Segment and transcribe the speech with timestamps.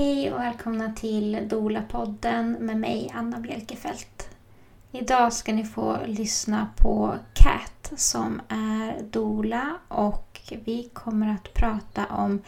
[0.00, 4.28] Hej och välkomna till Dola-podden med mig, Anna Bjelkefelt.
[4.92, 12.06] Idag ska ni få lyssna på Cat som är Dola och vi kommer att prata
[12.06, 12.42] om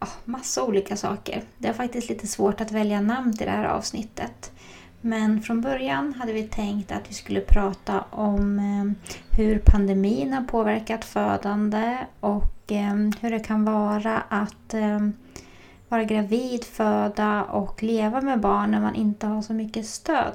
[0.00, 1.42] oh, massa olika saker.
[1.58, 4.52] Det är faktiskt lite svårt att välja namn till det här avsnittet.
[5.00, 10.44] Men från början hade vi tänkt att vi skulle prata om eh, hur pandemin har
[10.44, 15.00] påverkat födande och eh, hur det kan vara att eh,
[15.94, 20.32] vara gravid, föda och leva med barn när man inte har så mycket stöd.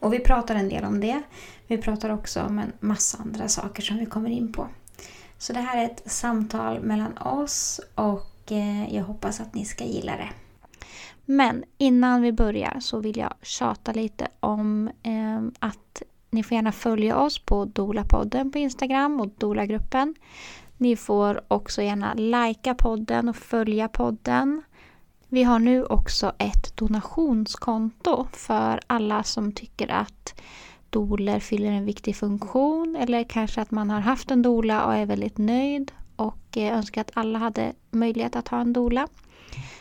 [0.00, 1.22] Och vi pratar en del om det.
[1.66, 4.68] Vi pratar också om en massa andra saker som vi kommer in på.
[5.38, 9.84] Så det här är ett samtal mellan oss och eh, jag hoppas att ni ska
[9.84, 10.28] gilla det.
[11.24, 16.72] Men innan vi börjar så vill jag tjata lite om eh, att ni får gärna
[16.72, 20.14] följa oss på Dola-podden på Instagram och Dola-gruppen.
[20.80, 24.62] Ni får också gärna likea podden och följa podden.
[25.28, 30.40] Vi har nu också ett donationskonto för alla som tycker att
[30.90, 35.06] doler fyller en viktig funktion eller kanske att man har haft en dola och är
[35.06, 39.08] väldigt nöjd och eh, önskar att alla hade möjlighet att ha en dola.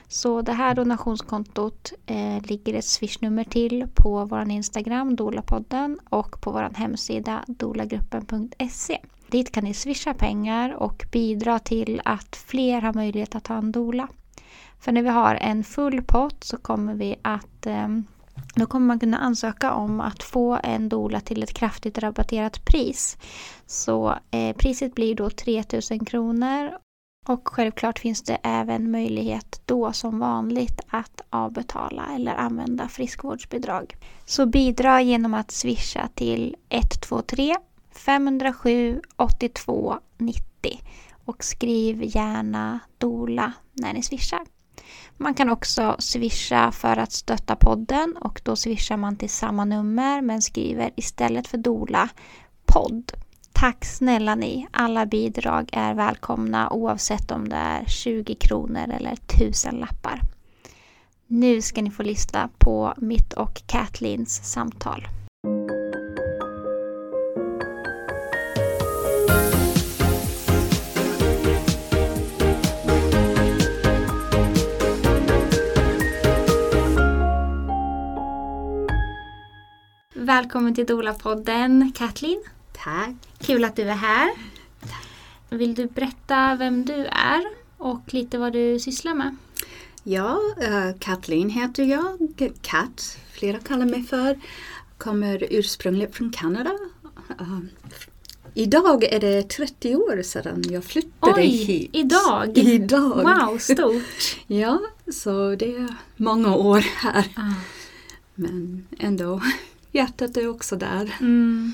[0.08, 6.52] Så det här donationskontot eh, ligger ett swishnummer till på vår Instagram, Dolapodden och på
[6.52, 9.00] vår hemsida dolagruppen.se.
[9.28, 13.72] Dit kan ni swisha pengar och bidra till att fler har möjlighet att ha en
[13.72, 14.08] dola.
[14.80, 18.06] För när vi har en full pott så kommer vi att ehm,
[18.56, 23.18] då kommer man kunna ansöka om att få en dola till ett kraftigt rabatterat pris.
[23.66, 26.72] Så eh, priset blir då 3000 kronor
[27.28, 33.96] och självklart finns det även möjlighet då som vanligt att avbetala eller använda friskvårdsbidrag.
[34.26, 37.56] Så bidra genom att swisha till 123
[37.98, 40.44] 507 82 90
[41.26, 44.46] och skriv gärna DOLA när ni swishar.
[45.18, 50.22] Man kan också swisha för att stötta podden och då swishar man till samma nummer
[50.22, 52.10] men skriver istället för DOLA
[52.66, 53.12] podd.
[53.54, 54.68] Tack snälla ni!
[54.72, 60.22] Alla bidrag är välkomna oavsett om det är 20 kronor eller 1000 lappar.
[61.28, 65.08] Nu ska ni få lyssna på mitt och Katlins samtal.
[80.38, 82.42] Välkommen till Dola-podden, Kathleen.
[82.84, 83.16] Tack.
[83.40, 84.32] Kul att du är här.
[85.50, 87.44] Vill du berätta vem du är
[87.78, 89.36] och lite vad du sysslar med?
[90.04, 92.18] Ja, uh, Kathleen heter jag.
[92.62, 94.40] Kat, flera kallar mig för.
[94.98, 96.72] Kommer ursprungligen från Kanada.
[97.42, 97.60] Uh,
[98.54, 101.90] idag är det 30 år sedan jag flyttade Oj, hit.
[101.94, 102.58] idag?
[102.58, 103.24] Idag!
[103.24, 104.04] Wow, stort!
[104.48, 104.82] ja,
[105.14, 107.28] så det är många år här.
[107.36, 107.54] Ah.
[108.36, 109.42] Men ändå,
[109.98, 111.16] hjärtat är också där.
[111.20, 111.74] Mm.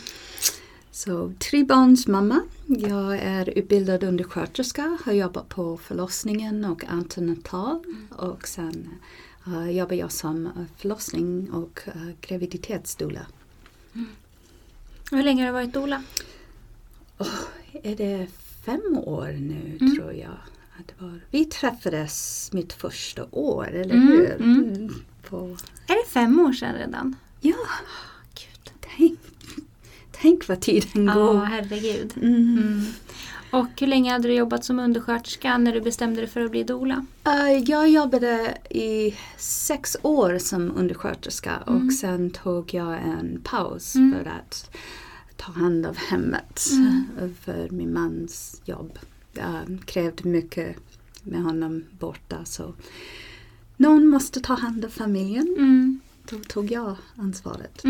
[0.92, 2.42] Så trebarnsmamma.
[2.68, 8.90] Jag är utbildad undersköterska, har jobbat på förlossningen och antenatal och sen
[9.48, 13.26] uh, jobbar jag som förlossning och uh, graviditetsdoula.
[15.12, 16.04] Hur länge har du varit doula?
[17.18, 17.28] Oh,
[17.84, 18.28] är det
[18.66, 19.96] fem år nu Mm.
[19.96, 20.38] tror jag?
[20.80, 21.20] att det var.
[21.32, 24.42] Vi träffades mitt första år, eller Mm, hur?
[24.42, 24.94] mm.
[25.30, 25.58] På,
[25.88, 27.16] Är det fem år sedan redan?
[27.42, 27.56] ja,
[30.24, 31.40] tänk vad tiden Ja, går.
[31.46, 32.14] herregud.
[32.18, 32.36] Mm.
[32.58, 32.82] Mm.
[33.52, 36.64] Och hur länge hade du jobbat som undersköterska när du bestämde dig för att bli
[36.64, 37.06] doula?
[37.28, 41.88] Uh, jag jobbade i sex år som undersköterska Mm.
[41.88, 44.14] och sen tog jag en paus Mm.
[44.14, 44.70] för att
[45.38, 47.36] ta hand om hemmet Mm.
[47.42, 49.00] för min mans jobb.
[49.38, 50.76] Uh, krävde mycket
[51.24, 52.74] med honom borta så
[53.78, 55.56] någon måste ta hand om familjen.
[55.58, 56.00] Mm.
[56.30, 57.84] Då tog jag ansvaret.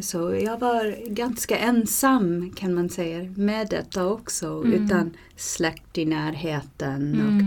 [0.00, 4.84] Så jag var ganska ensam kan man säga med detta också Mm.
[4.84, 7.46] utan släkt i närheten och Mm.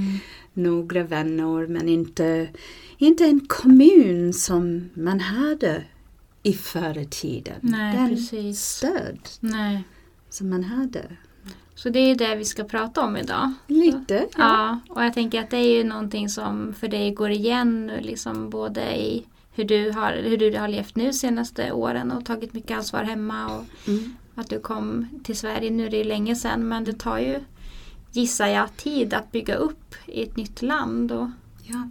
[0.54, 2.48] några vänner men inte,
[2.98, 5.84] inte en kommun som man hade
[6.44, 7.56] i förr i tiden.
[7.62, 8.62] Nej, Den precis.
[8.62, 9.84] stöd Nej.
[10.30, 11.02] som man hade.
[11.76, 13.54] Så det är det vi ska prata om idag.
[13.68, 14.80] Lite, ja.
[14.88, 18.50] Ja, och jag tänker att det är ju någonting som för dig går igen liksom
[18.50, 19.26] både i
[19.56, 23.56] hur du har, hur du har levt nu senaste åren och tagit mycket ansvar hemma
[23.58, 24.16] och Mm.
[24.36, 25.72] att du kom till Sverige.
[25.72, 27.40] Nu är det ju länge sedan men det tar ju,
[28.12, 31.12] gissar jag, tid att bygga upp i ett nytt land.
[31.12, 31.28] Och,
[31.64, 31.90] Ja.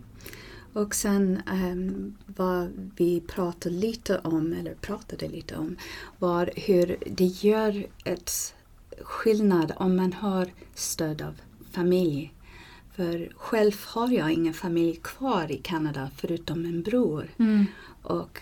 [0.72, 5.76] Och sen um, vad vi pratade lite om, eller pratade lite om,
[6.18, 8.54] var hur det gör ett
[9.02, 11.34] skillnad om man har stöd av
[11.70, 12.32] familj.
[12.96, 17.30] För själv har jag ingen familj kvar i Kanada förutom min bror.
[17.38, 17.66] Mm.
[18.02, 18.38] Och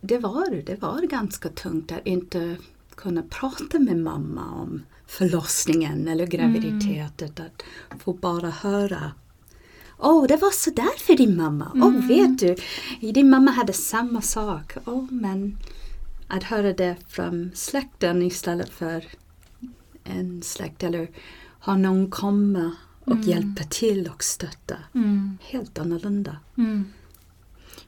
[0.00, 2.56] det var, det var ganska tungt att inte
[2.94, 7.30] kunna prata med mamma om förlossningen eller graviditeten.
[7.88, 9.12] Att få bara höra
[9.98, 11.72] Åh, oh, det var så där för din mamma.
[11.74, 12.56] Åh, oh, vet du,
[13.12, 14.76] din mamma hade samma sak.
[14.84, 15.58] Åh, oh, men
[16.28, 19.04] att höra det från släkten istället för
[20.04, 21.10] en släkt eller
[21.60, 22.72] ha någon komma
[23.06, 23.28] och Mm.
[23.28, 24.76] hjälpa till och stötta.
[24.94, 25.38] Mm.
[25.42, 26.36] Helt annorlunda.
[26.58, 26.84] Mm.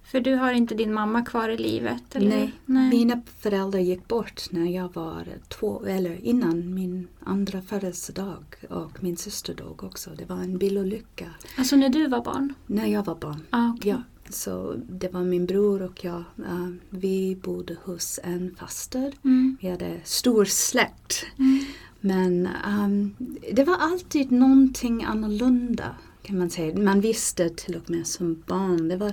[0.04, 2.16] För du har inte din mamma kvar i livet?
[2.16, 2.28] Eller?
[2.28, 2.52] Nej.
[2.66, 2.90] Nej.
[2.90, 9.16] Mina föräldrar gick bort när jag var två, eller innan min andra födelsedag och min
[9.16, 10.10] syster dog också.
[10.18, 11.26] Det var en bilolycka
[11.56, 12.54] Alltså när du var barn?
[12.66, 13.42] när jag var barn.
[13.50, 13.90] Ah, okej.
[13.90, 16.24] Ja, så det var min bror och jag.
[16.38, 19.12] eh, vi bodde hos en faster.
[19.24, 19.56] Mm.
[19.60, 21.26] Vi hade stor släkt.
[21.38, 21.64] Mm.
[22.00, 23.14] Men ehm,
[23.52, 26.78] det var alltid någonting annorlunda kan man säga.
[26.78, 28.88] Man visste till och med som barn.
[28.88, 29.12] Det var,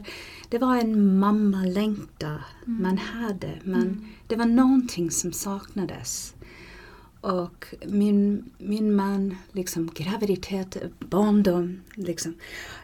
[0.49, 3.49] det var en mammalängta man hade.
[3.63, 6.33] Men det var någonting som saknades.
[7.21, 12.33] Och min, min man, liksom graviditet, barndom, liksom.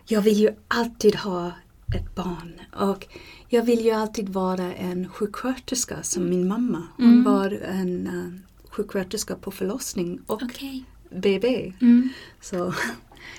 [0.06, 1.52] Jag vill ju alltid ha
[1.96, 2.52] ett barn.
[2.76, 3.08] Och
[3.50, 6.84] jag vill ju alltid vara en sjuksköterska som min mamma.
[6.98, 7.24] Hon Mm.
[7.24, 8.34] var en uh,
[8.72, 10.86] sjuksköterska på förlossning och Okej.
[11.10, 11.74] BB.
[11.82, 12.10] Mm.
[12.42, 12.74] Så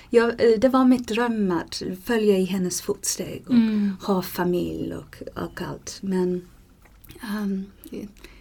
[0.09, 3.91] jag, eh, det var mitt dröm att följa i hennes fotsteg och Mm.
[4.01, 5.99] ha familj och, och allt.
[6.01, 6.47] Men
[7.23, 7.65] ehm,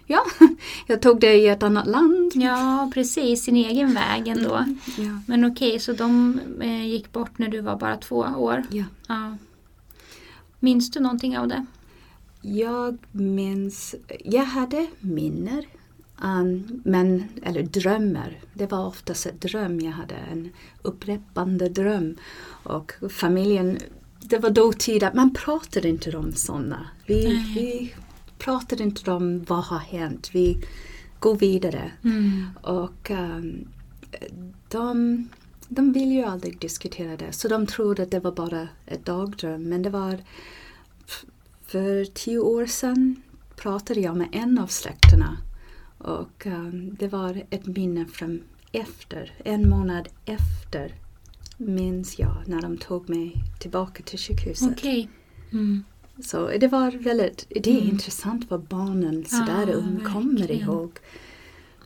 [0.06, 0.24] ja,
[0.86, 2.32] jag tog det i ett annat land.
[2.34, 3.42] Ja, precis.
[3.44, 4.54] Sin egen väg ändå.
[4.54, 5.20] Mm, Ja.
[5.26, 8.62] Men okej, så de eh, gick bort när du var bara två år?
[8.70, 8.84] Ja.
[9.06, 9.36] Ja.
[10.60, 11.66] Minns du någonting av det?
[12.42, 15.62] Jag minns, jag hade minnen.
[16.24, 18.40] Um, men, eller drömmar.
[18.54, 19.80] Det var oftast en dröm.
[19.80, 20.50] Jag hade en
[20.82, 22.16] upprepande dröm.
[22.62, 23.78] Och familjen,
[24.20, 26.86] det var dåtid att man pratade inte om sådana.
[27.06, 27.54] Vi, Nej.
[27.54, 27.94] vi
[28.38, 30.30] pratade inte om vad har hänt.
[30.32, 30.64] Vi
[31.19, 31.92] går vidare.
[32.04, 32.46] Mm.
[32.62, 33.69] Och um,
[34.69, 35.28] de,
[35.69, 37.32] de vill ju aldrig diskutera det.
[37.32, 39.62] Så de trodde att det var bara ett dagdröm.
[39.62, 40.19] Men det var
[41.66, 43.22] för tio år sedan
[43.56, 45.36] pratade jag med en av släkterna.
[46.02, 50.94] Och um, det var ett minne från efter, en månad efter
[51.56, 54.72] minns jag när de tog mig tillbaka till sjukhuset.
[54.72, 55.08] Okej.
[55.52, 55.84] Mm.
[56.22, 57.88] Så det var väldigt, det är Mm.
[57.88, 60.62] intressant vad barnen sådär Ja, ung kommer verkligen.
[60.69, 60.90] ihåg.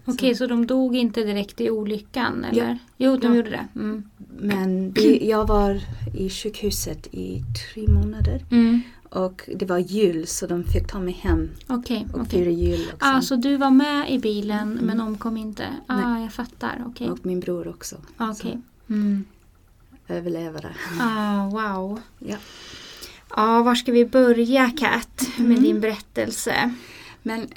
[0.04, 2.44] Okej, så de dog inte direkt i olyckan?
[2.44, 2.78] Eller?
[2.96, 3.34] Jo, de Ja.
[3.36, 3.66] gjorde det.
[3.74, 4.02] Mm.
[4.38, 5.80] Men vi, jag var
[6.18, 7.42] i sjukhuset i
[7.74, 8.80] tre månader Mm.
[9.10, 12.06] Och det var jul så de fick ta mig hem Okej.
[12.12, 12.30] och okej.
[12.44, 13.06] fira jul också.
[13.06, 14.84] Ah, så du var med i bilen Mm.
[14.86, 15.68] men omkom inte?
[15.86, 16.84] Ah, jag fattar.
[16.86, 17.10] Okej.
[17.10, 17.96] Och min bror också.
[18.18, 18.58] Okej.
[18.88, 19.24] Mm.
[20.08, 20.74] Överlevare.
[21.00, 22.00] Ah, wow.
[22.18, 22.36] Ja.
[23.36, 25.62] Ja, var ska vi börja Kat med Mm.
[25.62, 26.74] din berättelse?
[27.22, 27.48] Men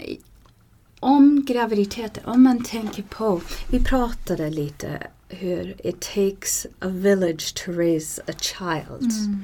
[1.00, 3.42] om graviditeten, om man tänker på,
[3.72, 9.12] vi pratade lite hur it takes a village to raise a child.
[9.12, 9.44] Mm.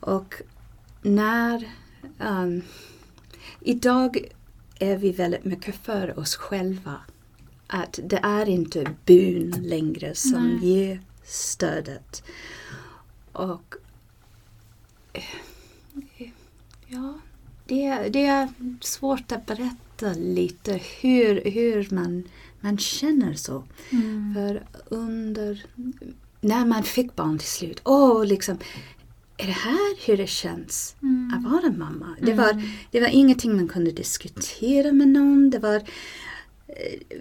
[0.00, 0.34] Och
[1.02, 1.68] när...
[2.18, 2.62] Um,
[3.60, 4.18] idag
[4.78, 6.96] är vi väldigt mycket för oss själva.
[7.66, 10.68] Att det är inte byn längre som Nej.
[10.68, 12.22] ger stödet.
[13.32, 13.74] Och...
[15.12, 15.22] eh,
[16.92, 17.18] Ja,
[17.66, 18.48] det, det är
[18.80, 22.24] svårt att berätta lite hur, hur man,
[22.60, 23.64] man känner så.
[23.90, 24.34] Mm.
[24.34, 25.64] För under,
[26.40, 28.58] när man fick barn till slut, åh liksom,
[29.42, 31.32] är det här hur det känns Mm.
[31.34, 32.16] att vara mamma?
[32.22, 35.50] Det var, det var ingenting man kunde diskutera med någon.
[35.50, 35.82] Det var, eh,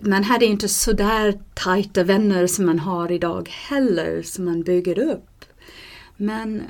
[0.02, 5.46] man hade inte sådär tajta vänner som man har idag heller, som man bygger upp.
[6.18, 6.62] Men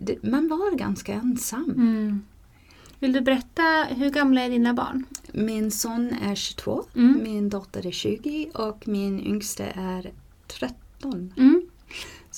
[0.00, 1.70] det, man var ganska ensam.
[1.76, 2.22] Mm.
[3.00, 5.04] Vill du berätta, hur gamla är dina barn?
[5.32, 7.20] Min son är 22, Mm.
[7.22, 10.12] min dotter är 20 och min yngste är
[10.46, 11.32] 13.
[11.36, 11.62] Mm.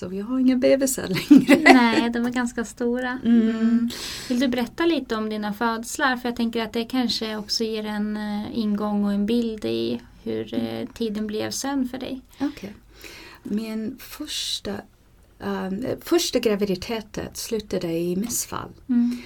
[0.00, 1.72] Så vi har inga bebisar längre.
[1.74, 3.18] Nej, de är ganska stora.
[3.24, 3.90] Mm.
[4.28, 6.16] Vill du berätta lite om dina födslar?
[6.16, 10.00] För jag tänker att det kanske också ger en eh, ingång och en bild i
[10.22, 12.20] hur eh, tiden blev sen för dig.
[12.40, 12.74] Okej.
[13.42, 14.74] Min första,
[15.38, 18.70] um, första graviditeten slutade i missfall.
[18.88, 19.18] Mm.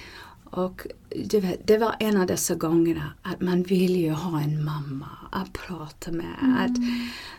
[0.56, 0.86] Och
[1.24, 5.08] det var, det var en av dessa gångerna att man vill ju ha en mamma
[5.32, 6.58] att prata med.
[6.58, 6.76] Att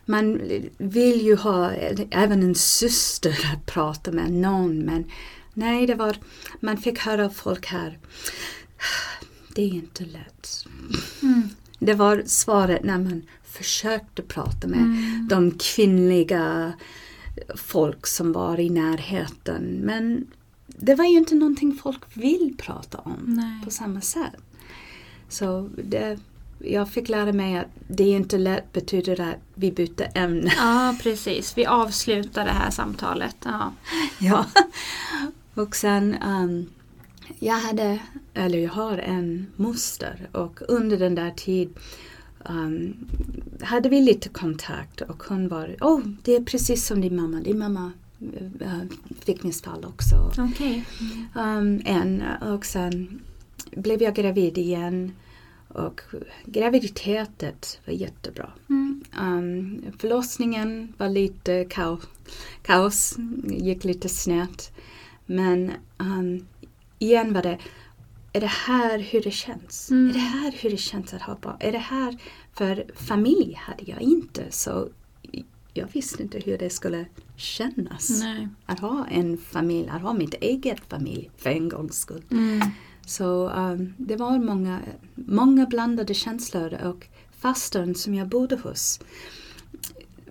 [0.06, 0.42] man
[0.78, 1.72] vill ju ha
[2.12, 4.80] även en syster att prata med, någon.
[4.80, 5.04] Men
[5.54, 6.18] nej, det var,
[6.60, 7.98] man fick höra av folk här.
[9.56, 10.66] Det är inte lätt.
[11.22, 11.50] Mm.
[11.80, 15.28] Det var svaret när man försökte prata med Mm.
[15.30, 16.74] de kvinnliga
[17.56, 19.64] folk som var i närheten.
[19.84, 20.28] Men
[20.77, 23.62] det var ju inte någonting folk vill prata om Nej.
[23.63, 24.36] på samma sätt.
[25.29, 26.20] Så det,
[26.60, 30.51] jag fick lära mig att det är inte lätt betyder att vi bytte ämne.
[30.58, 31.58] Ja, precis.
[31.58, 33.38] Vi avslutar det här samtalet.
[33.46, 33.74] Ja.
[34.20, 34.46] Ja.
[35.53, 36.70] Och sen, um,
[37.39, 38.00] jag hade,
[38.34, 41.70] eller jag har en moster och under den där tid
[42.50, 43.08] um,
[43.62, 47.39] hade vi lite kontakt och hon var, åh, oh, det är precis som din mamma,
[47.39, 47.91] din mamma
[49.20, 50.32] fick missfall också.
[50.38, 50.86] Okej.
[51.36, 53.22] Um, en, och sen
[53.72, 55.12] blev jag gravid igen
[55.67, 56.01] och
[56.46, 58.50] graviditetet var jättebra.
[58.70, 59.03] Mm.
[59.22, 62.03] Um, förlossningen var lite kaos,
[62.62, 64.72] kaos, gick lite snett.
[65.25, 66.48] Men um,
[67.00, 67.58] igen var det,
[68.34, 69.91] är det här hur det känns?
[69.91, 70.10] Mm.
[70.10, 71.58] Är det här hur det känns att ha barn?
[71.60, 72.17] Är det här,
[72.53, 74.89] för familj hade jag inte så
[75.77, 77.05] jag visste inte hur det skulle
[77.36, 78.48] kännas Nej.
[78.65, 82.24] att ha en familj, att ha mitt eget familj för en gångs skull.
[82.32, 82.67] Mm.
[83.05, 84.79] Så um, det var många,
[85.15, 89.00] många blandade känslor och fastern som jag bodde hos,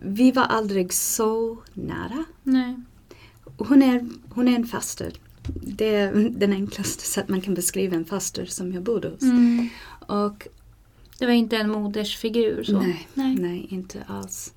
[0.01, 2.25] vi var aldrig så nära.
[2.43, 2.77] Nej.
[3.57, 5.13] Hon är, hon är en faster.
[5.63, 9.23] Det är den enklaste sätt man kan beskriva en faster som jag bodde hos.
[9.23, 9.69] Mm.
[10.07, 10.49] Och
[11.19, 12.65] Det var inte en modersfigur?
[12.65, 12.79] Så.
[12.81, 13.35] Nej, Nej.
[13.35, 14.53] nej, inte alls.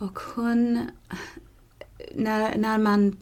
[0.00, 0.80] Och hon,
[2.14, 3.16] när, när man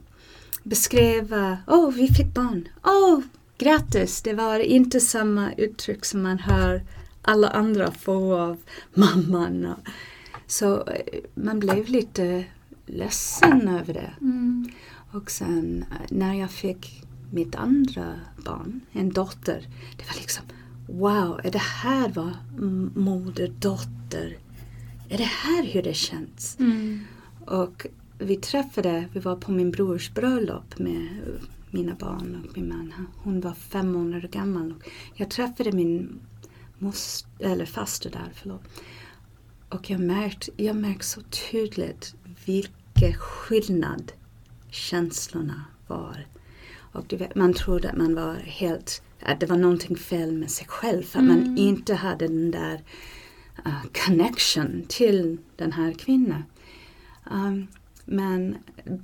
[0.63, 1.33] beskrev,
[1.67, 3.23] åh oh, vi fick barn, åh oh,
[3.59, 6.83] grattis, det var inte samma uttryck som man hör
[7.23, 8.57] alla andra få av
[8.95, 9.75] mamman.
[10.47, 12.45] Så eh, man blev lite
[12.87, 14.13] ledsen över det.
[14.21, 14.69] Mm.
[15.13, 20.45] Och sen eh, när jag fick mitt andra barn, en dotter, det var liksom
[20.89, 24.37] Wow, är det här vad m- moder, dotter,
[25.09, 26.57] är det här hur det känns?
[26.61, 27.01] Mm.
[27.47, 27.87] Och
[28.19, 31.09] vi träffade, vi var på min brors bröllop med
[31.71, 32.95] mina barn och min man.
[33.17, 34.73] Hon var fem månader gammal.
[34.73, 36.21] Och jag träffade min
[36.79, 38.63] most, eller faster där, förlåt.
[39.69, 44.13] Och jag märkte, jag märkte så tydligt vilken skillnad
[44.71, 46.27] känslorna var.
[46.93, 50.67] Och vet, man trodde att man var helt, att det var någonting fel med sig
[50.67, 51.57] själv för att man Mm.
[51.59, 52.81] inte hade den där
[53.67, 56.45] uh, connection till den här kvinnan.
[57.31, 57.67] Um,
[58.05, 58.57] men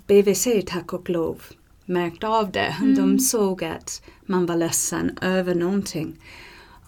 [0.07, 1.43] BVC tack och lov
[1.85, 2.77] märkte av det.
[2.81, 2.95] Mm.
[2.95, 6.17] De såg att man var ledsen över någonting.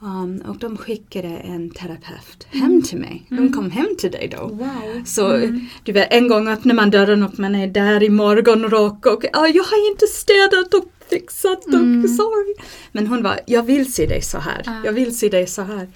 [0.01, 3.27] Um, och de skickade en terapeut hem till mig.
[3.29, 3.53] De Mm.
[3.53, 4.47] kom hem till dig då.
[4.47, 5.05] Wow.
[5.05, 5.67] Så Mm.
[5.85, 9.47] du vet, en gång öppnar man dörren och man är där i morgonrock och ah,
[9.47, 12.09] jag har inte städat och fixat och Mm.
[12.09, 12.55] sorry.
[12.93, 14.63] Men hon var, jag vill se dig så här.
[14.67, 14.85] Ah.
[14.85, 15.89] Jag vill se dig så här.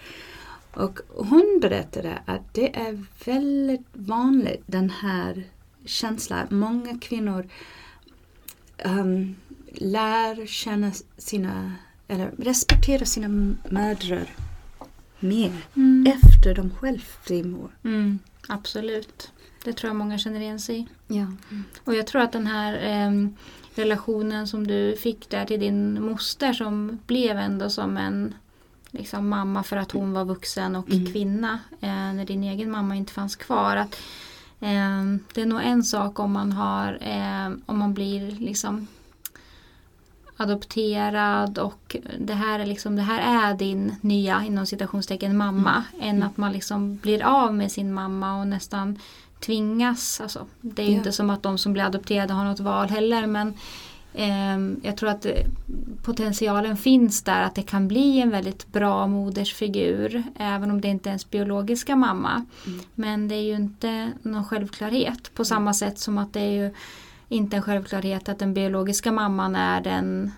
[0.80, 5.44] Och hon berättade att det är väldigt vanligt den här
[5.84, 6.46] känslan.
[6.50, 7.48] Många kvinnor
[8.84, 9.36] um,
[9.74, 11.72] lär känna sina,
[12.08, 13.28] eller respektera sina
[13.70, 14.26] mödrar
[15.20, 16.06] mer Mm.
[16.06, 17.70] efter de själv frimår.
[17.84, 18.18] Mm.
[18.48, 19.32] Absolut.
[19.64, 20.86] Det tror jag många känner igen sig i.
[21.14, 21.26] Ja.
[21.84, 23.36] Och jag tror att den här em,
[23.74, 28.34] relationen som du fick där till din moster som blev ändå som en
[28.90, 31.12] liksom, mamma för att hon var vuxen och Mm.
[31.12, 33.76] kvinna eh, när din egen mamma inte fanns kvar.
[33.76, 33.96] Att,
[34.60, 38.86] em, det är nog en sak om man har em, om man blir liksom
[40.36, 46.22] adopterad och det här är, liksom, det här är din nya inom citationstecken mamma än
[46.22, 48.98] att man liksom blir av med sin mamma och nästan
[49.40, 50.20] tvingas.
[50.20, 50.92] Alltså, det är Ja.
[50.96, 53.54] inte som att de som blir adopterade har något val heller men
[54.82, 55.32] jag tror att eh,
[56.02, 61.08] potentialen finns där att det kan bli en väldigt bra modersfigur även om det inte
[61.08, 62.46] är ens biologiska mamma.
[62.66, 62.80] Mm.
[62.94, 66.74] Men det är ju inte någon självklarhet på samma sätt som att det är ju
[67.28, 70.32] inte en självklarhet att den biologiska mamman är den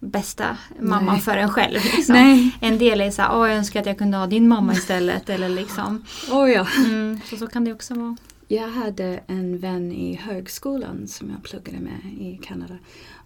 [0.00, 1.22] bästa mamman Nej.
[1.22, 1.80] för en själv.
[1.96, 2.14] Liksom.
[2.14, 2.56] Nej.
[2.60, 5.30] En del är så här, åh jag önskar att jag kunde ha din mamma istället.
[5.30, 6.04] eller liksom.
[6.30, 6.66] Oh, ja.
[6.76, 8.16] mm, så, så kan det också vara.
[8.48, 12.78] Jag hade en vän i högskolan som jag pluggade med i Kanada.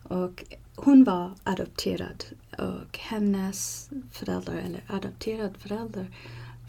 [0.03, 0.45] Och
[0.77, 2.25] hon var adopterad
[2.59, 6.07] och hennes föräldrar, eller adopterad förälder,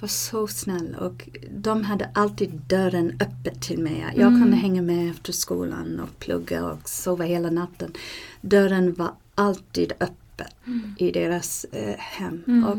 [0.01, 4.05] var så snäll och de hade alltid dörren öppen till mig.
[4.15, 4.41] Jag Mm.
[4.41, 7.93] kunde hänga med efter skolan och plugga och sova hela natten.
[8.41, 12.43] Dörren var alltid öppen i deras eh, hem.
[12.47, 12.63] Mm.
[12.63, 12.77] Och,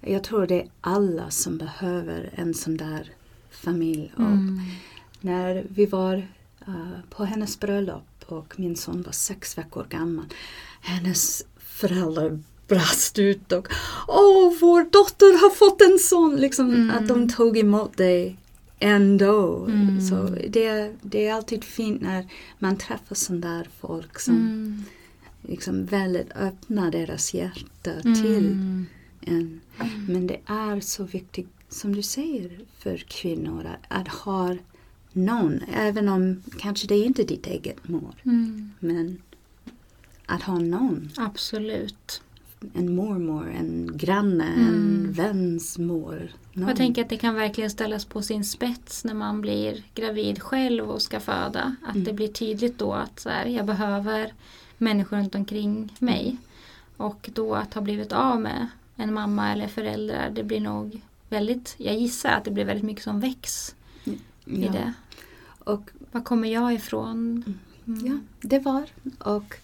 [0.00, 3.10] jag tror det är alla som behöver en sån där
[3.56, 4.12] familj.
[4.18, 4.60] Mm.
[5.20, 6.28] när vi var
[6.66, 6.74] eh,
[7.10, 10.24] på hennes bröllop och min son var sex veckor gammal.
[10.80, 13.68] Hennes föräldrar brast ut och
[14.08, 16.36] Åh, vår dotter har fått en son!
[16.36, 16.90] Liksom Mm.
[16.90, 18.36] att de tog emot dig
[18.78, 19.64] ändå.
[19.66, 20.00] Mm.
[20.00, 22.26] Så det, det är alltid fint när
[22.58, 24.84] man träffar sådana där folk som Mm.
[25.42, 28.14] liksom väldigt öppnar deras hjärta Mm.
[28.22, 28.46] till
[29.20, 29.60] en.
[30.08, 34.56] Men det är så viktigt, som du säger, för kvinnor att, att ha
[35.12, 38.70] någon, även om kanske det är inte ditt eget mor, Mm.
[38.78, 39.22] men
[40.26, 41.10] att ha någon.
[41.16, 42.22] Absolut.
[42.74, 44.68] En mormor, en granne, Mm.
[44.68, 46.30] en väns mor.
[46.52, 46.68] Någon.
[46.68, 50.90] Jag tänker att det kan verkligen ställas på sin spets när man blir gravid själv
[50.90, 51.76] och ska föda.
[51.86, 52.04] Att Mm.
[52.04, 54.32] det blir tydligt då att så här, jag behöver
[54.78, 56.36] människor runt omkring mig.
[56.96, 61.74] Och då att ha blivit av med en mamma eller föräldrar, det blir nog väldigt,
[61.78, 64.72] jag gissar att det blir väldigt mycket som väcks i ja.
[64.72, 64.92] det.
[65.58, 67.44] Och Var kommer jag ifrån?
[67.86, 68.06] Mm.
[68.06, 68.18] Ja,
[68.48, 68.84] det var.
[69.18, 69.54] Och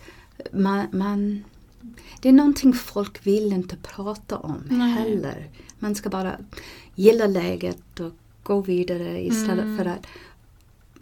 [0.52, 1.45] man, man,
[2.21, 4.90] det är någonting folk vill inte prata om Nej.
[4.92, 5.50] heller.
[5.78, 6.37] Man ska bara
[6.95, 9.78] gilla läget och gå vidare istället Mm.
[9.78, 10.07] för att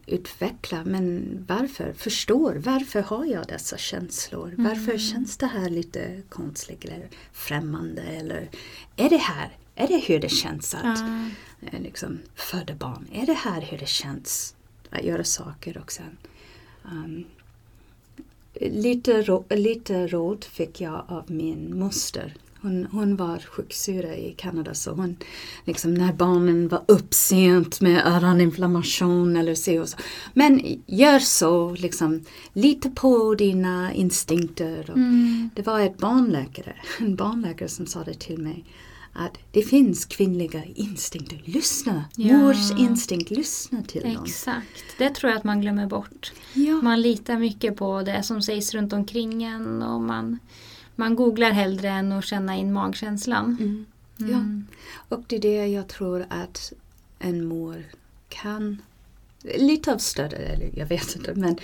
[0.06, 0.84] utveckla.
[0.84, 1.92] Men varför?
[1.92, 2.54] Förstår.
[2.54, 4.54] Varför har jag dessa känslor?
[4.58, 4.98] Varför Mm.
[4.98, 8.02] känns det här lite konstigt eller främmande?
[8.02, 8.50] Eller
[8.96, 9.56] är det här?
[9.80, 11.26] Är det hur det känns att Ja.
[11.72, 13.06] eh, liksom, föda barn?
[13.12, 14.54] Är det här hur det känns
[14.90, 16.16] att göra saker och sen
[16.92, 17.24] um,
[18.60, 22.34] lite, rå, lite råd fick jag av min moster.
[22.62, 25.16] Hon, hon var sjuksyra i Kanada så hon,
[25.64, 29.96] liksom när barnen var upp sent med öroninflammation eller så så.
[30.34, 34.90] Men gör så, liksom, lita på dina instinkter.
[34.90, 35.50] Och Mm.
[35.54, 38.64] Det var ett barnläkare, en barnläkare som sa det till mig.
[39.12, 41.42] Att det finns kvinnliga instinkter.
[41.44, 42.04] Lyssna!
[42.16, 42.36] Ja.
[42.36, 44.24] Mors instinkt, lyssna till dem.
[44.24, 46.32] Exakt, det tror jag att man glömmer bort.
[46.52, 46.74] Ja.
[46.82, 50.38] Man litar mycket på det som sägs runt omkring en och man,
[50.96, 53.56] man googlar hellre än att känna in magkänslan.
[53.60, 53.86] Mm.
[54.34, 54.66] Mm.
[55.08, 56.72] Och det är det jag tror att
[57.18, 57.84] en mor
[58.28, 58.82] kan,
[59.58, 61.58] lite av stöd, eller jag vet inte, men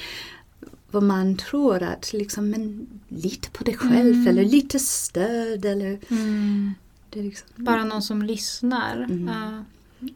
[0.90, 4.26] vad man tror att liksom, men lita på dig själv Mm.
[4.28, 6.74] eller lite stöd eller Mm.
[7.16, 8.96] Det liksom, Bara någon som lyssnar.
[8.96, 9.28] Mm.
[9.28, 9.64] Ja,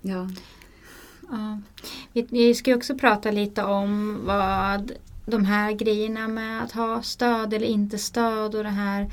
[0.01, 0.29] ja.
[1.31, 1.61] ja.
[2.13, 4.93] Vi, vi ska ju också prata lite om vad
[5.27, 9.11] de här grejerna med att ha stöd eller inte stöd och det här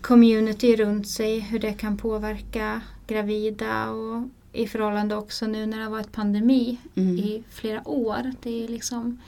[0.00, 5.84] community runt sig, hur det kan påverka gravida och i förhållande också nu när det
[5.84, 7.18] har varit pandemi Mm.
[7.18, 8.32] i flera år.
[8.42, 9.18] Det är liksom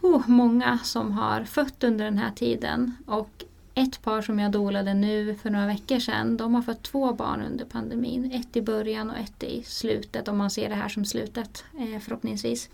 [0.00, 2.92] oh, många som har fött under den här tiden.
[3.06, 7.12] Och ett par som jag dolade nu för några veckor sedan, de har fått två
[7.12, 8.32] barn under pandemin.
[8.32, 12.00] Ett i början och ett i slutet, om man ser det här som slutet eh,
[12.00, 12.68] förhoppningsvis.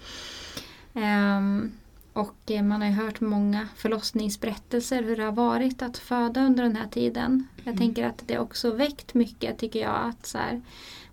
[0.94, 1.72] Ehm,
[2.12, 6.62] och eh, man har ju hört många förlossningsberättelser hur det har varit att föda under
[6.62, 7.46] den här tiden.
[7.56, 7.78] Jag Mm.
[7.78, 9.96] tänker att det också väckt mycket tycker jag.
[10.08, 10.62] att så här,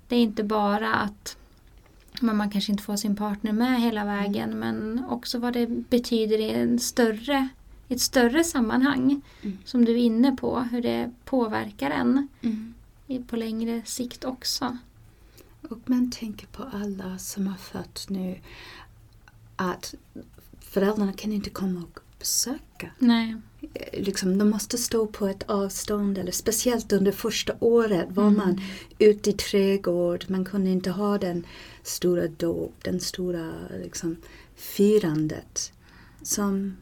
[0.07, 1.37] Det är inte bara att
[2.21, 6.37] men man kanske inte får sin partner med hela vägen men också vad det betyder
[6.39, 7.47] i en större,
[7.87, 9.21] i ett större sammanhang.
[9.41, 9.57] Mm.
[9.65, 12.73] Som du är inne på, hur det påverkar en Mm.
[13.27, 14.77] på längre sikt också.
[15.69, 18.39] Och man tänker på alla som har fött nu
[19.55, 19.95] att
[20.59, 22.91] föräldrarna kan inte komma och besöka.
[22.99, 23.35] Nej.
[23.73, 28.37] Eh, Liksom, de måste stå på ett avstånd, eller speciellt under första året var Mm.
[28.37, 28.61] man
[28.99, 31.45] ute i trädgård, man kunde inte ha den
[31.83, 33.51] stora dop, den stora
[33.83, 34.15] liksom,
[34.55, 35.71] firandet
[36.21, 36.77] som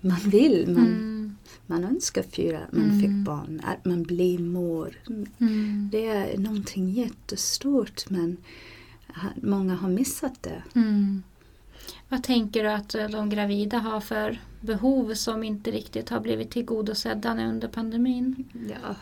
[0.00, 0.64] man vill.
[0.68, 1.36] Man, Mm.
[1.66, 2.22] man önskar
[2.54, 3.00] att man Mm.
[3.00, 4.98] fick barn, att man blir mor.
[5.40, 5.88] Mm.
[5.92, 8.36] Det är någonting jättestort men
[9.42, 10.62] många har missat det.
[10.74, 11.22] Mm.
[12.08, 16.50] Vad tänker du att eh, de gravida har för behov som inte riktigt har blivit
[16.50, 18.44] tillgodosedda under pandemin?
[18.68, 18.94] Ja,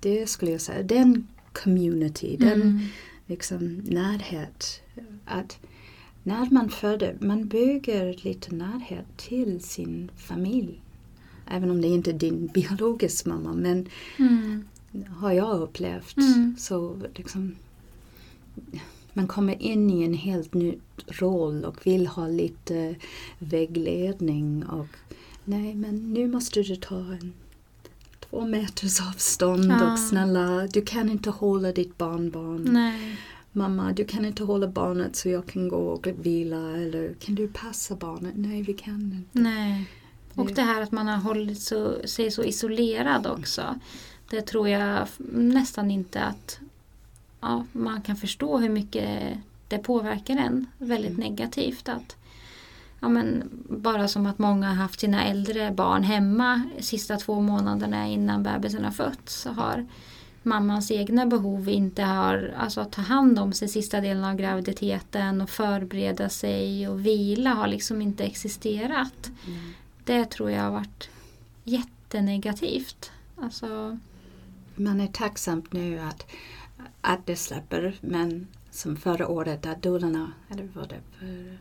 [0.00, 0.82] det skulle jag säga.
[0.82, 2.80] Den community, den Mm.
[3.26, 4.80] liksom närhet.
[5.24, 5.58] Att
[6.22, 10.80] när man föder, man bygger lite närhet till sin familj.
[11.46, 13.86] Även om det inte är din biologiska mamma, men
[14.18, 14.64] Mm.
[15.08, 16.56] har jag upplevt Mm.
[16.58, 17.56] så liksom
[19.12, 20.74] man kommer in i en helt ny
[21.08, 22.94] roll och vill ha lite
[23.38, 24.86] vägledning och
[25.44, 27.32] nej men nu måste du ta en
[28.30, 29.92] två meters avstånd Ja.
[29.92, 32.64] och snälla du kan inte hålla ditt barnbarn.
[32.72, 33.16] Nej.
[33.52, 37.48] Mamma du kan inte hålla barnet så jag kan gå och vila eller kan du
[37.48, 38.32] passa barnet?
[38.36, 39.38] Nej vi kan inte.
[39.40, 39.90] Nej.
[40.34, 43.74] Och det här att man har hållit så, sig så isolerad också.
[44.30, 46.58] Det tror jag nästan inte att
[47.40, 51.20] ja, man kan förstå hur mycket det påverkar en väldigt Mm.
[51.30, 51.88] negativt.
[51.88, 52.16] Att,
[53.00, 58.06] ja, men bara som att många har haft sina äldre barn hemma sista två månaderna
[58.06, 59.86] innan bebisen har fötts så har
[60.42, 65.40] mammans egna behov inte har, alltså att ta hand om sig sista delen av graviditeten
[65.40, 69.30] och förbereda sig och vila har liksom inte existerat.
[69.46, 69.72] Mm.
[70.04, 71.10] Det tror jag har varit
[71.64, 73.10] jättenegativt.
[73.36, 73.98] Alltså,
[74.74, 76.26] Man är tacksam nu att,
[77.00, 81.58] att det släpper men som förra året att dolarna, eller var det för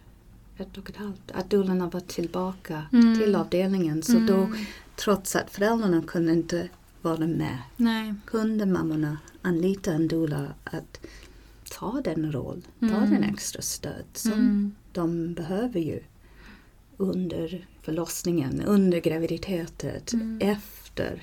[0.63, 3.19] ett och ett halvt, att dolarna var tillbaka Mm.
[3.19, 4.65] till avdelningen så då mm,
[4.95, 6.69] trots att föräldrarna kunde inte
[7.01, 8.13] vara med nej.
[8.25, 10.99] kunde mammorna anlita en doula att
[11.71, 13.09] ta den roll, ta Mm.
[13.11, 15.99] den extra stöd som Mm, de behöver ju
[16.97, 20.39] under förlossningen, under graviditeten, Mm.
[20.41, 21.21] efter.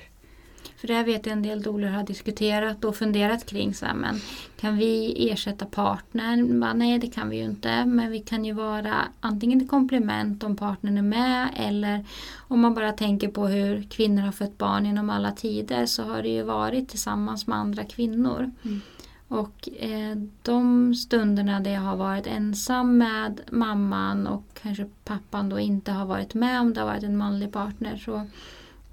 [0.77, 3.73] För det här vet jag en del doulor har diskuterat och funderat kring.
[3.73, 4.19] Så här, men
[4.59, 6.59] kan vi ersätta partnern?
[6.59, 7.85] Bara, nej, det kan vi ju inte.
[7.85, 12.05] Men vi kan ju vara antingen ett komplement om partnern är med eller
[12.37, 16.23] om man bara tänker på hur kvinnor har fött barn genom alla tider så har
[16.23, 18.51] det ju varit tillsammans med andra kvinnor.
[18.63, 18.81] Mm.
[19.27, 25.59] Och eh, de stunderna där jag har varit ensam med mamman och kanske pappan då
[25.59, 28.27] inte har varit med om det har varit en manlig partner så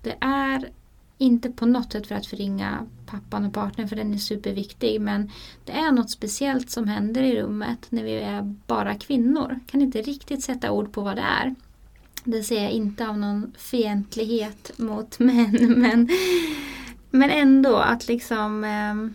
[0.03, 0.69] det är
[1.25, 5.31] inte på något sätt för att förringa pappan och partnern för den är superviktig men
[5.65, 9.61] det är något speciellt som händer i rummet när vi är bara kvinnor.
[9.67, 11.55] Kan inte riktigt sätta ord på vad det är.
[12.25, 16.09] Det ser jag inte av någon fientlighet mot män men,
[17.11, 19.15] men ändå att liksom ehm,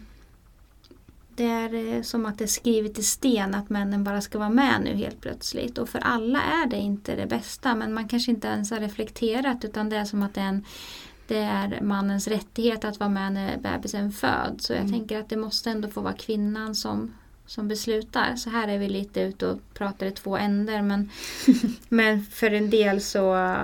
[1.39, 4.50] det är eh, som att det är skrivet i sten att männen bara ska vara
[4.50, 5.78] med nu helt plötsligt.
[5.78, 9.65] Och för alla är det inte det bästa men man kanske inte ens har reflekterat
[9.65, 10.65] utan det är som att det är, en,
[11.30, 14.65] det är mannens rättighet att vara med när bebisen föds.
[14.65, 14.92] Så jag Mm.
[14.92, 17.13] tänker att det måste ändå få vara kvinnan som,
[17.46, 18.36] som beslutar.
[18.36, 21.10] Så här är vi lite ute och pratar i två ändar men,
[21.89, 23.56] men för en del så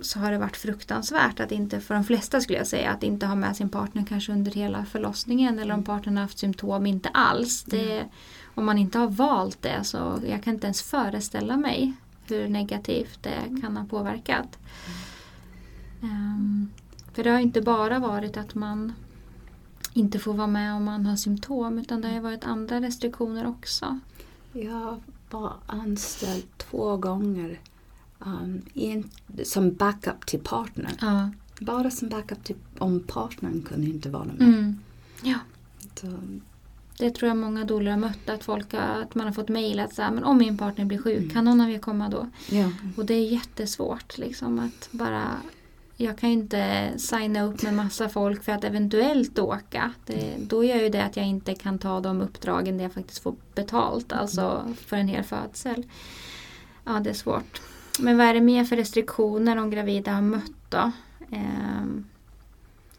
[0.00, 3.26] så har det varit fruktansvärt att inte, för de flesta skulle jag säga, att inte
[3.26, 7.08] ha med sin partner kanske under hela förlossningen eller om partnern har haft symptom inte
[7.08, 7.62] alls.
[7.62, 8.04] Det,
[8.54, 11.92] Om man inte har valt det så jag kan inte ens föreställa mig
[12.26, 14.58] hur negativt det kan ha påverkat.
[14.86, 14.92] Ehm,
[17.12, 18.92] för det har inte bara varit att man
[19.92, 23.98] inte får vara med om man har symptom utan det har varit andra restriktioner också.
[24.52, 27.60] Jag var anställd två gånger
[28.18, 29.10] um, in,
[29.44, 30.96] som backup till partnern.
[31.00, 31.30] Ja.
[31.60, 34.40] Bara som backup till om partnern kunde inte vara med.
[34.40, 34.78] Mm.
[35.22, 35.38] ja.
[36.00, 36.06] Så,
[36.98, 39.94] Det tror jag många doulor har mött, att, folk att man har fått mejl att
[39.94, 42.28] så här, men om min partner blir sjuk, kan någon av er komma då?
[42.50, 42.70] ja.
[42.96, 45.36] Och det är jättesvårt liksom att bara
[46.00, 49.92] jag kan ju inte signa upp med massa folk för att eventuellt åka.
[50.06, 53.22] Det, då gör ju det att jag inte kan ta de uppdragen där jag faktiskt
[53.22, 55.86] får betalt, alltså för en hel födsel.
[56.84, 57.60] Ja, det är svårt.
[57.98, 60.92] Men vad är det mer för restriktioner de gravida har mött då?
[61.30, 62.04] Ehm,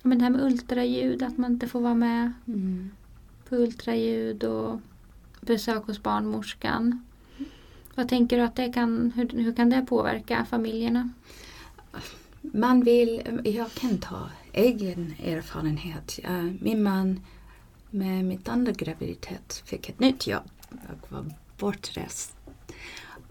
[0.02, 2.92] men det här med ultraljud, att man inte får vara med Mm.
[3.50, 4.80] på ultraljud och
[5.42, 7.06] besök hos barnmorskan.
[7.96, 11.10] Vad tänker du att det kan, hur, hur kan det påverka familjerna?
[12.42, 16.20] Man vill, jag kan ta egen erfarenhet.
[16.62, 17.20] Min man
[17.90, 21.26] med mitt andra graviditet fick ett nytt jobb och var
[21.58, 22.36] bortrest.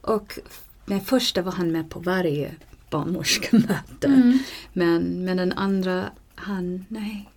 [0.01, 0.39] Och
[0.87, 2.55] med första var han med på varje
[2.91, 4.07] barnmorskemöte.
[4.07, 4.39] Mm.
[4.73, 7.29] Men med den andra, han nej,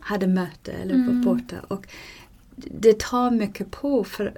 [0.00, 1.22] hade möte eller var Mm.
[1.22, 1.56] borta.
[1.68, 1.86] Och
[2.56, 4.36] det tar mycket på för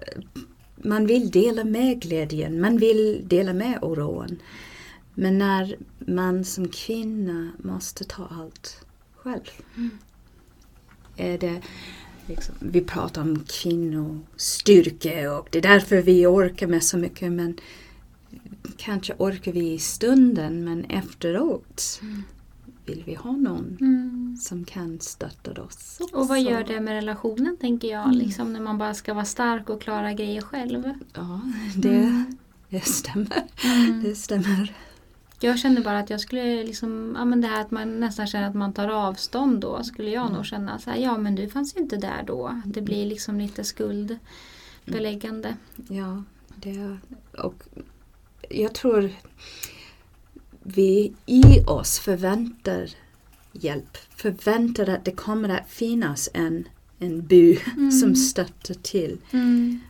[0.76, 4.38] man vill dela med glädjen, man vill dela med oron.
[5.18, 8.84] Men när man som kvinna måste ta allt
[9.16, 9.50] själv.
[9.76, 9.90] Mm.
[11.16, 11.60] Är det
[12.26, 17.56] liksom, vi pratar om kvinnostyrka och det är därför vi orkar med så mycket men
[18.76, 22.22] kanske orkar vi i stunden men efteråt Mm.
[22.86, 24.36] vill vi ha någon Mm.
[24.40, 25.98] som kan stötta oss.
[26.00, 26.50] Och vad också.
[26.50, 28.16] gör det med relationen tänker jag, Mm.
[28.18, 30.82] liksom när man bara ska vara stark och klara grejer själv.
[31.14, 31.40] Ja,
[31.76, 32.36] det, Mm.
[32.70, 33.44] det stämmer.
[33.64, 34.02] Mm.
[34.02, 34.74] Det stämmer.
[35.40, 38.48] Jag känner bara att jag skulle liksom, ja men det här att man nästan känner
[38.48, 41.76] att man tar avstånd då skulle jag nog känna så här, ja men du fanns
[41.76, 42.60] ju inte där då.
[42.66, 45.56] Det blir liksom lite skuldbeläggande.
[45.88, 46.22] Ja,
[46.56, 46.98] det,
[47.38, 47.54] och
[48.50, 49.10] jag tror
[50.62, 52.90] vi i oss förväntar
[53.52, 53.96] hjälp.
[54.16, 56.68] Förväntar att det kommer att finnas en,
[56.98, 57.90] en bu Mm.
[57.90, 59.18] som stöttar till.
[59.30, 59.80] Mm.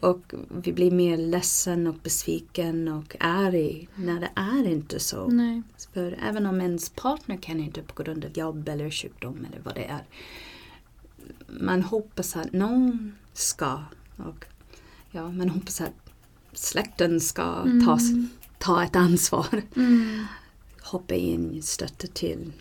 [0.00, 5.26] Och vi blir mer ledsen och besviken och arg när det är inte så.
[5.28, 5.62] Nej.
[5.92, 9.74] För även om ens partner kan inte på grund av jobb eller sjukdom eller vad
[9.74, 10.04] det är.
[11.60, 13.82] Man hoppas att någon ska
[14.16, 14.44] och
[15.10, 16.10] ja, man hoppas att
[16.52, 18.28] släkten ska ta, Mm.
[18.58, 19.62] ta ett ansvar.
[19.76, 20.24] Mm.
[20.82, 22.52] Hoppa in, stötta till.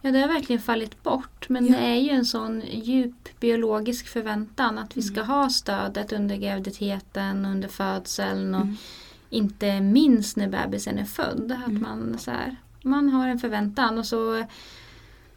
[0.00, 1.48] Ja, det har verkligen fallit bort.
[1.48, 1.72] Men Ja.
[1.72, 5.26] det är ju en sån djup biologisk förväntan att vi ska Mm.
[5.30, 8.76] ha stödet under graviditeten, under födseln och Mm.
[9.30, 11.52] inte minst när bebisen är född.
[11.64, 11.82] Att Mm.
[11.82, 14.44] man, så här, man har en förväntan och så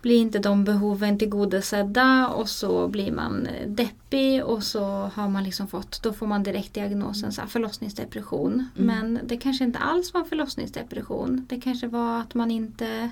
[0.02, 4.84] blir inte de behoven tillgodosedda och så blir man deppig och så
[5.14, 8.54] har man liksom fått, då får man direkt diagnosen så här, förlossningsdepression.
[8.78, 8.88] Mm.
[8.88, 11.46] Men det kanske inte alls var förlossningsdepression.
[11.50, 13.10] Det kanske var att man inte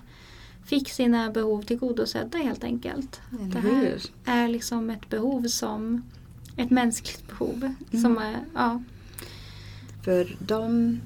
[0.66, 3.22] fick sina behov tillgodosedda helt enkelt.
[3.40, 6.04] Eller Det här är liksom ett behov som
[6.58, 7.74] ett mänskligt behov.
[7.92, 8.04] Mm.
[8.04, 8.84] Som är, ja,
[10.04, 11.00] För de,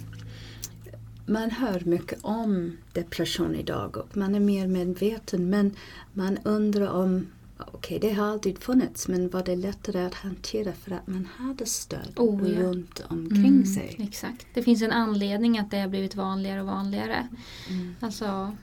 [1.26, 5.76] man hör mycket om depression idag och man är mer medveten men
[6.14, 10.92] man undrar om, okej det har alltid funnits men var det lättare att hantera för
[10.92, 12.60] att man hade stöd Oh, ja.
[12.62, 13.96] runt omkring Mm, sig.
[14.00, 14.48] Exakt.
[14.54, 17.28] Det finns en anledning att det har blivit vanligare och vanligare.
[17.70, 17.96] Mm.
[18.00, 18.56] Alltså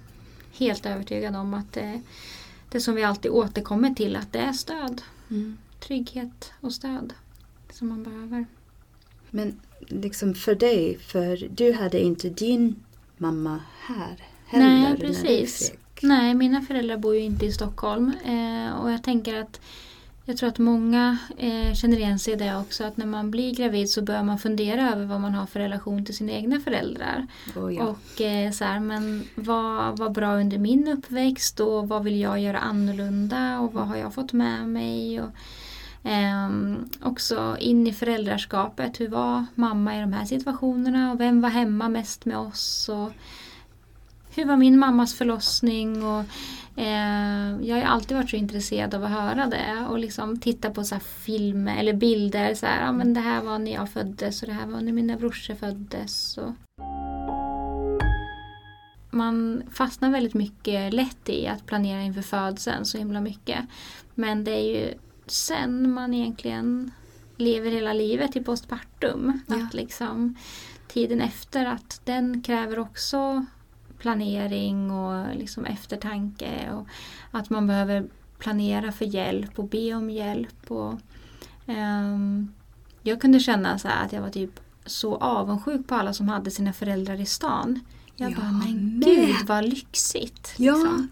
[0.56, 2.00] helt övertygad om att det,
[2.68, 5.02] det som vi alltid återkommer till att det är stöd.
[5.30, 5.58] Mm.
[5.80, 7.12] Trygghet och stöd
[7.72, 8.46] som man behöver.
[9.30, 12.76] Men liksom för dig, för du hade inte din
[13.16, 14.16] mamma här
[14.46, 15.70] heller Nej, när du precis.
[15.70, 16.02] fick.
[16.02, 18.12] Nej, mina föräldrar bor ju inte i Stockholm.
[18.24, 19.60] Eh, och jag tänker att
[20.28, 22.84] jag tror att många eh, känner igen sig i det också.
[22.84, 26.04] Att när man blir gravid så bör man fundera över vad man har för relation
[26.04, 27.26] till sina egna föräldrar.
[27.56, 27.82] Oh, ja.
[27.84, 32.40] Och eh, så här, men vad var bra under min uppväxt och vad vill jag
[32.40, 35.20] göra annorlunda och vad har jag fått med mig?
[35.20, 35.30] Och,
[36.02, 41.50] ehm, också in i föräldraskapet, hur var mamma i de här situationerna och vem var
[41.50, 42.88] hemma mest med oss?
[42.88, 43.12] Och
[44.36, 46.04] hur var min mammas förlossning?
[46.04, 46.26] Och, eh,
[47.62, 50.94] jag har alltid varit så intresserad av att höra det och liksom titta på så
[50.94, 52.54] här filmer eller bilder.
[52.54, 54.92] Så här, ja, men det här var när jag föddes och det här var när
[54.92, 56.38] mina brorsor föddes.
[56.38, 56.52] Och,
[59.10, 63.60] man fastnar väldigt mycket lätt i att planera inför födseln så himla mycket.
[64.14, 64.94] Men det är ju
[65.26, 66.90] sen man egentligen
[67.36, 69.40] lever hela livet i postpartum.
[69.46, 69.56] Ja.
[69.56, 70.36] Att liksom
[70.88, 73.46] tiden efter att den kräver också
[73.98, 76.70] planering och liksom eftertanke.
[76.72, 76.86] Och
[77.30, 78.06] att man behöver
[78.38, 80.70] planera för hjälp och be om hjälp.
[80.70, 80.94] Och,
[81.66, 82.52] ehm,
[83.02, 86.72] jag kunde känna så att jag var typ så avundsjuk på alla som hade sina
[86.72, 87.80] föräldrar i stan.
[88.16, 89.04] Jag Jag bara, men med.
[89.08, 90.54] gud vad lyxigt.
[90.56, 91.08] Ja, liksom.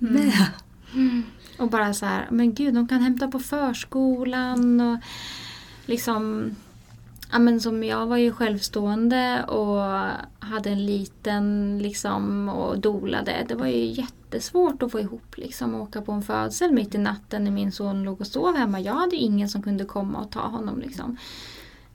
[0.95, 1.23] Mm.
[1.59, 4.99] Och bara så här, men gud de kan hämta på förskolan och
[5.87, 6.51] liksom
[7.35, 9.81] Ja men som jag var ju självstående och
[10.39, 13.47] hade en liten liksom och dolade.
[13.49, 17.45] Det var ju jättesvårt att få ihop liksom åka på en födsel mitt i natten
[17.45, 18.81] när min son låg och sov hemma.
[18.81, 21.17] Jag hade ju ingen som kunde komma och ta honom liksom.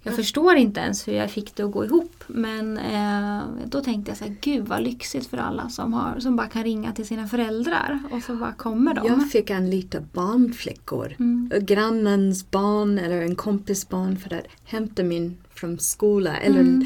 [0.03, 2.23] Jag förstår inte ens hur jag fick det att gå ihop.
[2.27, 6.35] Men eh, då tänkte jag så här, gud vad lyxigt för alla som, har, som
[6.35, 9.07] bara kan ringa till sina föräldrar och så bara kommer de.
[9.07, 11.15] Jag fick en liten barnflickor.
[11.19, 11.51] Mm.
[11.61, 16.37] Grannens barn eller en kompis barn för att hämta min från skola.
[16.37, 16.85] Eller Mm.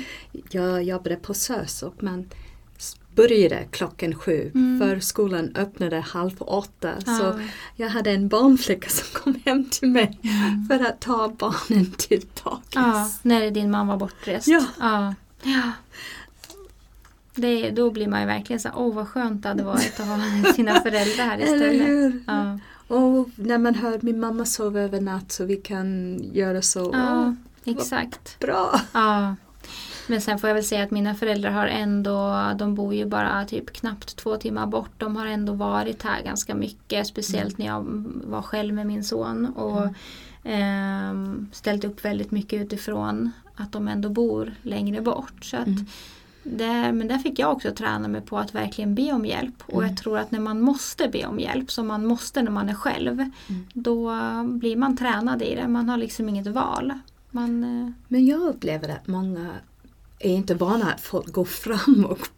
[0.51, 2.25] jag jobbade på SÖS och man
[3.15, 4.51] började klockan sju.
[4.55, 4.79] Mm.
[4.79, 6.91] För skolan öppnade halv åtta.
[7.05, 7.39] Så Ja.
[7.75, 10.67] jag hade en barnflicka som kom hem till mig Mm.
[10.67, 12.63] för att ta barnen till dagis.
[12.75, 14.47] Ja, när din mamma var bortrest.
[14.47, 14.65] Ja.
[14.79, 15.13] ja.
[15.43, 15.71] ja.
[17.35, 20.19] Det, då blir man ju verkligen så åh vad skönt det hade varit att ha
[20.55, 21.87] sina föräldrar här Eller istället.
[21.87, 22.23] hur?
[22.27, 22.59] Ja.
[22.87, 26.89] Och när man hör min mamma sova över natt så vi kan göra så.
[26.93, 28.39] ja, exakt.
[28.39, 28.81] bra!
[28.93, 29.35] Ja.
[30.07, 33.45] Men sen får jag väl säga att mina föräldrar har ändå, de bor ju bara
[33.45, 34.91] typ knappt två timmar bort.
[34.97, 37.07] De har ändå varit här ganska mycket.
[37.07, 37.83] Speciellt när jag
[38.25, 39.45] var själv med min son.
[39.45, 39.87] Och
[40.43, 45.45] ehm, ställt upp väldigt mycket utifrån att de ändå bor längre bort.
[45.45, 45.85] Så att Mm.
[46.43, 49.63] där, men där fick jag också träna mig på att verkligen be om hjälp.
[49.65, 49.87] Och Mm.
[49.89, 52.73] jag tror att när man måste be om hjälp, som man måste när man är
[52.73, 53.67] själv, Mm.
[53.73, 54.11] då
[54.43, 55.67] blir man tränad i det.
[55.67, 56.93] Man har liksom inget val.
[57.31, 59.49] Man, eh, Men jag upplever att många
[60.25, 62.29] är inte vana att folk går fram och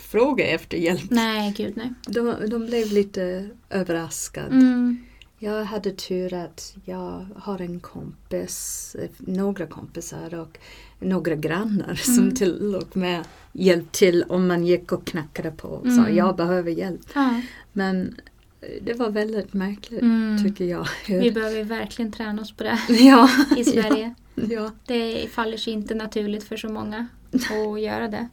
[0.00, 1.10] frågar efter hjälp.
[1.10, 1.92] nej, gud nej.
[2.06, 4.46] De, de blev lite överraskade.
[4.46, 5.04] Mm.
[5.38, 10.58] Jag hade tur att jag har en kompis, några kompisar och
[11.00, 12.34] några grannar som Mm.
[12.34, 16.16] till och med hjälpte till om man gick och knackade på och sa Mm.
[16.16, 17.00] jag behöver hjälp.
[17.14, 17.40] Ja.
[17.72, 18.16] Men
[18.60, 20.44] eh, det var väldigt märkligt Mm.
[20.44, 20.88] tycker jag.
[21.08, 24.14] Vi behöver verkligen träna oss på det ja, i Sverige.
[24.34, 24.70] ja.
[24.86, 28.28] Det faller sig inte naturligt för så många att göra det.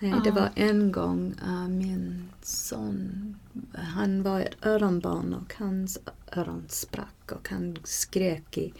[0.00, 3.36] Nej, det var en gång uh, min son,
[3.74, 5.98] han var ett öronbarn och hans
[6.36, 8.72] öron sprack och han skrek i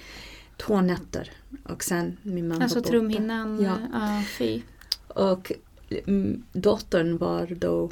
[0.57, 1.31] två nätter.
[1.65, 3.77] Och sen min man Alltså trumhinnan, Ja.
[3.93, 4.23] ja.
[4.39, 4.63] fy.
[5.09, 5.53] Och
[6.07, 7.91] mm, dottern var då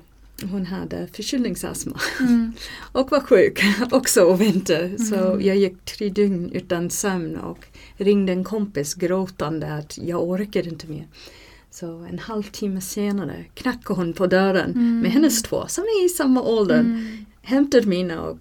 [0.50, 2.52] hon hade förkylningsastma Mm.
[2.92, 3.60] och var sjuk
[3.92, 4.96] också och.
[4.98, 5.46] Så Mm.
[5.46, 7.66] jag gick tre dygn utan sömn och
[8.00, 11.06] ringde en kompis gråtande att jag orkade inte mer.
[11.70, 15.00] Så en halvtimme senare knackade hon på dörren Mm.
[15.00, 16.80] med hennes två som är i samma ålder.
[16.80, 17.24] Mm.
[17.42, 18.38] Hämtade mina och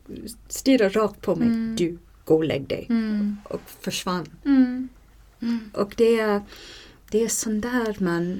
[0.47, 1.47] stirrade rakt på mig.
[1.47, 1.75] Mm.
[1.75, 2.85] Du, gå och lägg dig.
[2.89, 3.37] Mm.
[3.43, 4.25] Och försvann.
[4.45, 4.89] Mm.
[5.73, 6.41] Och det är,
[7.11, 8.39] det är sån där man,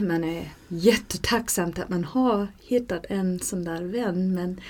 [0.00, 4.34] man är jättetacksamt att man har hittat en sån där vän.
[4.34, 4.60] Men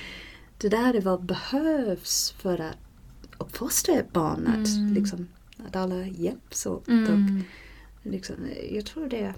[0.58, 2.76] det där är vad behövs för att
[3.38, 4.46] uppfostra ett barn.
[4.46, 4.94] Att, Mm.
[4.94, 5.28] liksom,
[5.66, 6.88] att alla hjälps åt.
[6.88, 7.12] Mm.
[7.12, 8.36] Och, liksom,
[8.70, 9.34] jag tror det,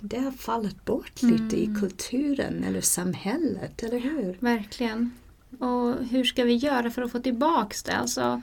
[0.00, 1.80] det har fallit bort lite i Mm.
[1.80, 4.36] kulturen eller samhället, eller hur?
[4.40, 5.10] Verkligen.
[5.58, 7.92] Och hur ska vi göra för att få tillbaks det?
[7.96, 8.42] Alltså,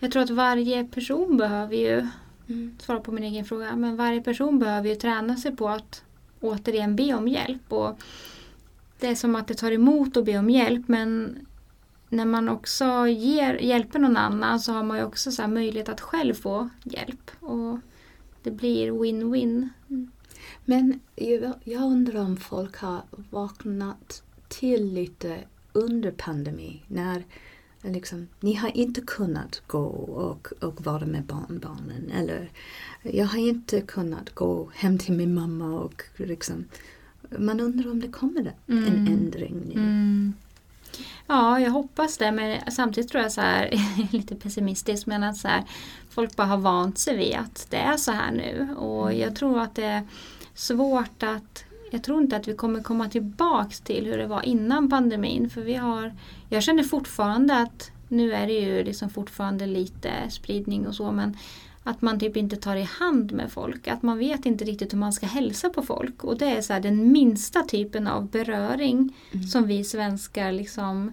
[0.00, 2.08] jag tror att varje person behöver ju,
[2.78, 6.02] svara på min egen fråga, men varje person behöver ju träna sig på att
[6.40, 7.72] återigen be om hjälp.
[7.72, 7.98] Och
[9.00, 11.38] det är som att det tar emot att be om hjälp men
[12.12, 16.00] när man också ger, hjälper någon annan så har man ju också så möjlighet att
[16.00, 17.30] själv få hjälp.
[17.40, 17.78] Och
[18.42, 19.68] det blir win-win.
[20.64, 21.00] Men
[21.64, 25.38] jag, undrar om folk har vaknat till lite
[25.72, 27.24] under pandemi när
[27.82, 32.50] liksom, ni har inte kunnat gå och, och vara med barnbarnen eller
[33.02, 36.64] jag har inte kunnat gå hem till min mamma och liksom
[37.38, 39.06] man undrar om det kommer en Mm.
[39.06, 39.80] ändring nu.
[39.80, 40.32] Mm.
[41.26, 42.32] Ja, jag hoppas det.
[42.32, 43.70] Men samtidigt tror jag så här,
[44.12, 45.62] lite pessimistiskt, men att så här,
[46.10, 48.74] folk bara har vant sig vid att det är så här nu.
[48.78, 49.20] Och Mm.
[49.20, 50.02] jag tror att det är
[50.54, 54.90] svårt att jag tror inte att vi kommer komma tillbaks till hur det var innan
[54.90, 55.50] pandemin.
[55.50, 56.14] För vi har,
[56.48, 61.36] jag känner fortfarande att nu är det ju liksom fortfarande lite spridning och så men
[61.84, 63.88] att man typ inte tar i hand med folk.
[63.88, 66.24] Att man vet inte riktigt hur man ska hälsa på folk.
[66.24, 69.46] Och det är så den minsta typen av beröring Mm.
[69.46, 71.12] som vi svenskar liksom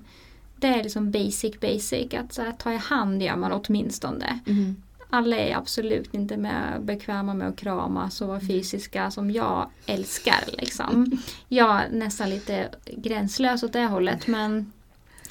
[0.56, 2.14] det är liksom basic basic.
[2.14, 4.40] Att så här, ta i hand gör man åtminstone.
[4.48, 4.76] Mm.
[5.10, 10.44] Alla är absolut inte med, bekväma med att kramas och vara fysiska som jag älskar.
[10.48, 11.20] Liksom.
[11.48, 14.72] Jag är nästan lite gränslös åt det hållet men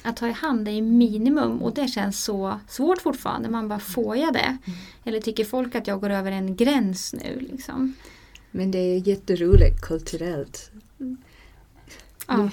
[0.03, 3.49] att ta i hand är ju minimum och det känns så svårt fortfarande.
[3.49, 4.57] Man bara, får jag det?
[5.03, 7.47] Eller tycker folk att jag går över en gräns nu?
[7.51, 7.93] Liksom?
[8.51, 10.71] Men det är jätteroligt kulturellt.
[12.27, 12.49] Ja.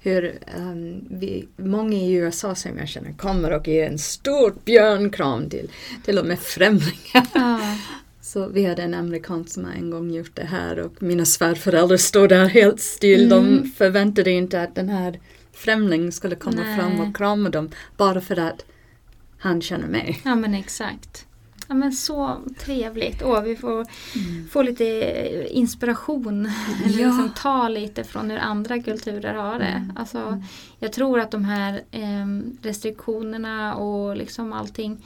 [0.00, 5.50] Hur ehm, vi, många i USA som jag känner kommer och ger en stor björnkram
[5.50, 5.70] till
[6.04, 7.26] till och med främlingar.
[7.34, 7.78] Ja.
[8.20, 11.96] Så vi hade en amerikan som har en gång gjort det här och mina svärföräldrar
[11.96, 13.28] står där helt still.
[13.28, 13.70] De Mm.
[13.70, 15.20] förväntade inte att den här
[15.64, 16.78] främlingen skulle komma Nej.
[16.78, 18.64] fram och krama dem bara för att
[19.38, 20.20] han känner mig.
[20.24, 21.26] ja men exakt.
[21.68, 23.22] Ja, men så trevligt.
[23.22, 23.86] Åh, vi får
[24.50, 24.84] få lite
[25.50, 26.50] inspiration.
[26.84, 27.06] Eller Ja.
[27.06, 29.64] liksom ta lite från hur andra kulturer har det.
[29.64, 29.92] Mm.
[29.96, 30.42] Alltså,
[30.78, 35.04] jag tror att de här em, restriktionerna och liksom allting.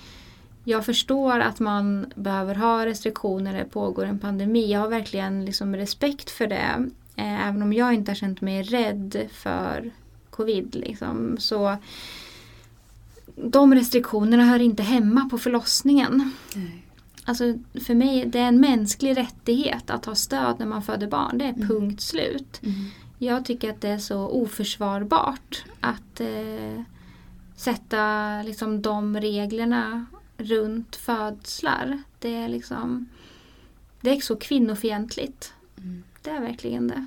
[0.65, 4.73] Jag förstår att man behöver ha restriktioner när det pågår en pandemi.
[4.73, 6.89] Jag har verkligen liksom respekt för det.
[7.17, 9.91] Eh, även om jag inte har känt mig rädd för
[10.37, 10.75] covid.
[10.75, 11.77] Liksom, så
[13.37, 16.33] de restriktionerna hör inte hemma på förlossningen.
[16.55, 16.83] Nej.
[17.25, 21.39] Alltså för mig, det är en mänsklig rättighet att ha stöd när man föder barn.
[21.39, 21.69] Det är Mm.
[21.69, 22.61] punkt slut.
[23.19, 26.83] Jag tycker att det är så oförsvarbart att eh,
[27.57, 32.03] sätta liksom, de reglerna runt födslar.
[32.19, 33.09] Det är liksom
[34.01, 35.53] Det är så kvinnofientligt.
[35.79, 36.03] Mm.
[36.23, 37.07] Det är verkligen det.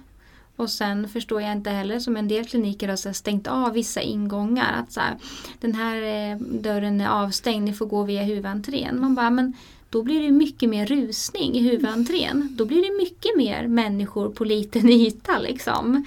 [0.59, 4.01] Och sen förstår jag inte heller som en del kliniker har så stängt av vissa
[4.01, 4.73] ingångar.
[4.73, 5.17] Att så här,
[5.59, 9.01] den här eh, dörren är avstängd, ni får gå via huvudentrén.
[9.01, 9.53] Man bara, men
[9.89, 12.55] då blir det mycket mer rusning i huvudentrén.
[12.57, 16.05] Då blir det mycket mer människor på liten yta liksom.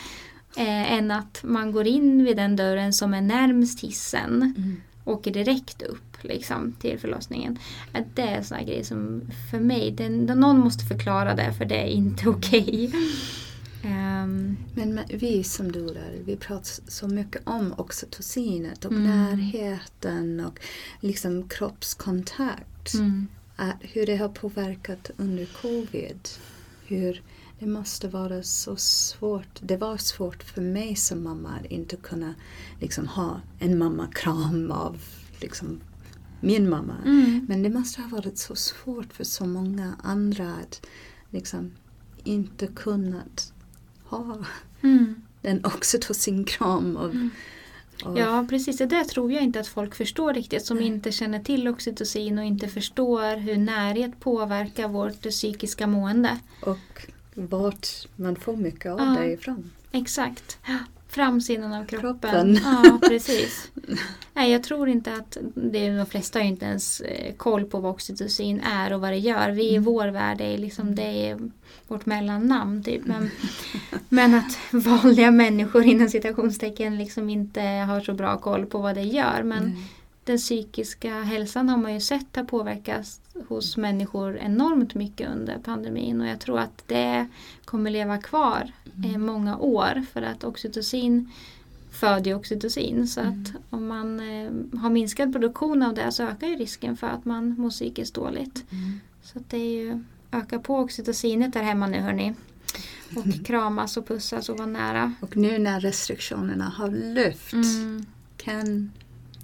[0.56, 4.54] Eh, än att man går in vid den dörren som är närmst hissen.
[4.56, 4.82] Mm.
[5.04, 7.58] Åker direkt upp liksom, till förlossningen.
[7.92, 11.52] Att det är en sån här grej som för mig, den, någon måste förklara det
[11.58, 12.92] för det är inte okej.
[13.82, 19.04] Ehm, Men vi som dolar, vi pratar så mycket om oxytocinet och Mm.
[19.04, 20.60] närheten och
[21.00, 22.94] liksom kroppskontakt.
[22.94, 23.26] mm,
[23.80, 26.28] hur det har påverkat under covid.
[26.86, 27.22] Hur
[27.58, 29.60] det måste vara så svårt.
[29.60, 32.34] Det var svårt för mig som mamma att inte kunna
[32.80, 35.02] liksom, ha en mammakram av
[35.40, 35.80] liksom,
[36.40, 36.96] min mamma.
[37.04, 40.86] mm, Men det måste ha varit så svårt för så många andra att
[41.30, 41.70] liksom
[42.24, 43.51] inte kunnat
[44.16, 44.44] ha
[44.82, 45.14] mm.
[45.40, 46.96] den oxytocinkram.
[46.96, 47.30] Av, Mm.
[48.04, 51.38] av, Ja precis, det där tror jag inte att folk förstår riktigt som inte känner
[51.40, 56.38] till oxytocin och inte förstår hur närhet påverkar vårt psykiska mående.
[56.62, 59.04] Och vart man får mycket av Ja.
[59.20, 59.70] det ifrån.
[59.92, 60.58] Exakt.
[61.14, 62.10] Framsidan av kroppen.
[62.10, 62.58] Kroppen.
[62.64, 63.70] Ja, precis.
[64.34, 67.90] Nej, jag tror inte att det, de flesta har inte ens eh, koll på vad
[67.92, 69.50] oxytocin är och vad det gör.
[69.50, 69.84] Vi i Mm.
[69.84, 71.38] vår värld är liksom, det är
[71.88, 73.04] vårt mellannamn typ.
[73.04, 73.30] Men,
[74.08, 79.02] men att vanliga människor inom citationstecken liksom inte har så bra koll på vad det
[79.02, 79.42] gör.
[79.42, 79.84] Men Nej.
[80.24, 86.20] den psykiska hälsan har man ju sett har påverkats hos människor enormt mycket under pandemin
[86.20, 87.26] och jag tror att det
[87.64, 88.72] kommer leva kvar
[89.04, 91.30] eh, många år för att oxytocin
[91.90, 96.46] föder ju oxytocin så att om man eh, har minskad produktion av det så ökar
[96.46, 98.64] ju risken för att man mår psykiskt dåligt.
[98.70, 99.00] Mm.
[99.22, 102.34] Så att det är ju öka på oxytocinet där hemma nu hörni.
[103.16, 105.12] Och kramas och pussas och vara nära.
[105.20, 108.92] Och nu när restriktionerna har lyft Mm, kan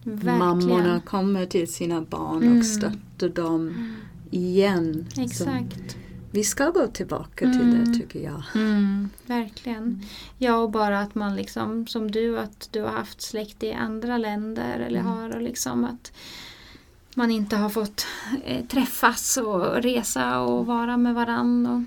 [0.05, 0.39] verkligen.
[0.39, 2.59] mammorna komma till sina barn Mm.
[2.59, 3.95] och stötta dem
[4.31, 5.07] igen.
[5.19, 5.97] Exakt.
[6.31, 7.85] Vi ska gå tillbaka till Mm.
[7.93, 8.43] det tycker jag.
[8.55, 10.03] Mm, verkligen.
[10.39, 14.19] Ja, och bara att man liksom, som du, att du har haft släkt i andra
[14.19, 15.13] länder eller Mm.
[15.13, 16.13] har och liksom att
[17.15, 18.07] man inte har fått
[18.45, 21.67] eh, träffas och resa och vara med varann.
[21.67, 21.83] Och,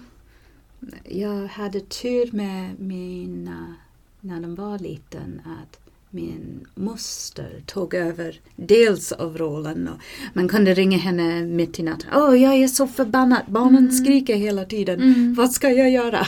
[1.11, 3.75] Jag hade tur med mina,
[4.19, 5.80] när de var liten, att
[6.11, 9.87] min moster tog över dels av rollen.
[9.87, 9.99] Och
[10.33, 12.09] man kunde ringa henne mitt i natten.
[12.15, 13.91] Åh, jag är så förbannad, barnen Mm.
[13.91, 15.01] skriker hela tiden.
[15.01, 15.33] Mm.
[15.33, 16.27] Vad ska jag göra?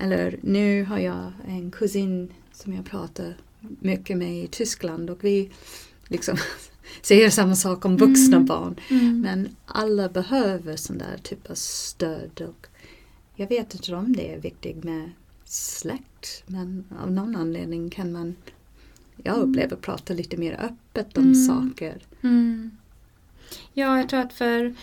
[0.00, 3.36] Eller nu har jag en kusin som jag pratar
[3.80, 5.50] mycket med i Tyskland och vi
[6.08, 6.36] liksom
[7.02, 8.46] säger samma sak om vuxna Mm.
[8.46, 8.76] barn.
[8.90, 9.20] Mm.
[9.20, 12.42] Men alla behöver sån där typ av stöd.
[12.48, 12.66] Och
[13.36, 15.10] jag vet inte om det är viktigt med
[15.44, 18.34] släkt men av någon anledning kan man,
[19.22, 21.34] jag upplever, prata lite mer öppet om Mm.
[21.34, 22.02] saker.
[22.22, 22.70] Mm.
[23.72, 24.74] Ja, jag tror att för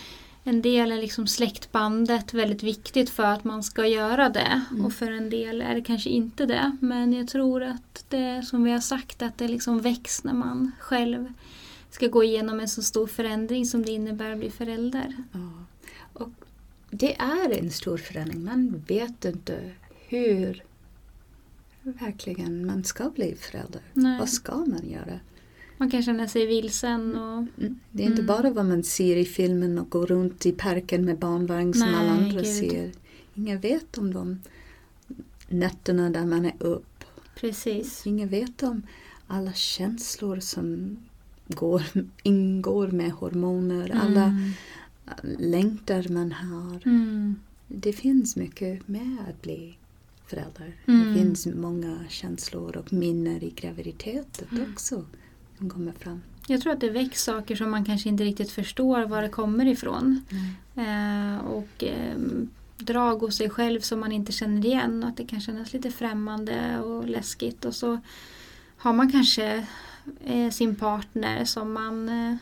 [0.43, 4.61] en del är liksom släktbandet väldigt viktigt för att man ska göra det.
[4.71, 4.86] Mm.
[4.86, 6.77] Och för en del är det kanske inte det.
[6.81, 10.71] Men jag tror att det som vi har sagt, att det liksom väcks när man
[10.79, 11.33] själv
[11.89, 15.15] ska gå igenom en så stor förändring som det innebär att bli förälder.
[15.31, 15.49] Ja.
[16.13, 16.29] Och
[16.89, 18.43] det är en stor förändring.
[18.45, 19.71] Man vet inte
[20.07, 20.63] hur
[21.93, 23.81] verkligen man ska bli förälder.
[23.93, 24.19] Nej.
[24.19, 25.19] Vad ska man göra?
[25.77, 27.79] Man kan känna sig vilsen och Mm.
[27.91, 28.25] Det är inte Mm.
[28.27, 31.95] bara vad man ser i filmen och går runt i parken med barnvagn som Nej,
[31.95, 32.45] alla andra gud.
[32.47, 32.91] ser.
[33.33, 34.39] Ingen vet om de
[35.49, 37.03] nätterna där man är upp.
[37.36, 38.07] precis.
[38.07, 38.81] Ingen vet om
[39.27, 40.97] alla känslor som
[41.47, 41.83] går,
[42.23, 43.91] ingår med hormoner.
[44.03, 44.51] Alla Mm.
[45.39, 46.81] längtar man har.
[46.88, 47.36] Mm.
[47.67, 49.77] Det finns mycket med att bli
[50.28, 50.73] förälder.
[50.88, 51.07] Mm.
[51.07, 54.71] Det finns många känslor och minnen i graviditeten Mm.
[54.73, 55.05] också
[55.57, 56.21] som kommer fram.
[56.47, 59.65] Jag tror att det väcks saker som man kanske inte riktigt förstår var det kommer
[59.65, 60.21] ifrån.
[60.76, 62.15] Eh, och eh,
[62.78, 65.91] drag hos sig själv som man inte känner igen och att det kan kännas lite
[65.91, 67.65] främmande och läskigt.
[67.65, 67.99] Och så
[68.78, 69.65] har man kanske
[70.26, 72.36] eh, sin partner som man eh,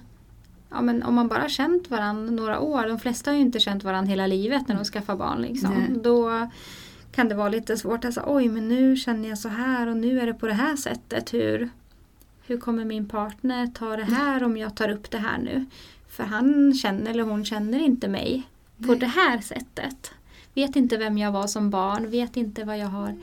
[0.76, 3.84] Ja, men om man bara känt varandra några år, de flesta har ju inte känt
[3.84, 5.42] varandra hela livet när de skaffar barn.
[5.42, 5.74] Liksom.
[5.74, 6.02] Nej.
[6.04, 6.50] Då
[7.16, 9.98] kan det vara lite svårt att säga oj men nu känner jag så här och
[9.98, 11.34] nu är det på det här sättet.
[11.34, 11.70] Hur,
[12.46, 15.66] hur kommer min partner ta det här om jag tar upp det här nu?
[16.08, 18.44] För han känner eller hon känner inte mig
[18.78, 19.00] på Nej.
[19.00, 20.12] det här sättet.
[20.54, 23.16] Vet inte vem jag var som barn, vet inte vad jag har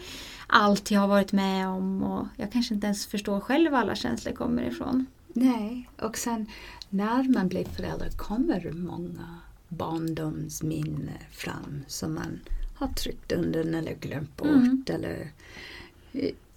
[0.47, 3.95] allt jag har varit med om och jag kanske inte ens förstår själv var alla
[3.95, 5.07] känslor kommer ifrån.
[5.29, 6.47] Nej, och sen
[6.89, 9.39] när man blir förälder kommer många
[9.69, 12.41] barndomsminnen fram som man
[12.81, 14.47] har tryckt undan eller glömt bort.
[14.49, 14.85] Mm.
[14.89, 15.33] Eller,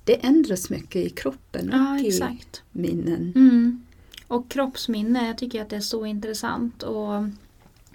[0.03, 2.63] det ändras mycket i kroppen Ja, och i exakt.
[2.71, 3.33] minnen.
[3.35, 3.85] Mm.
[4.27, 6.83] Och kroppsminne, jag tycker att det är så intressant.
[6.83, 7.23] Och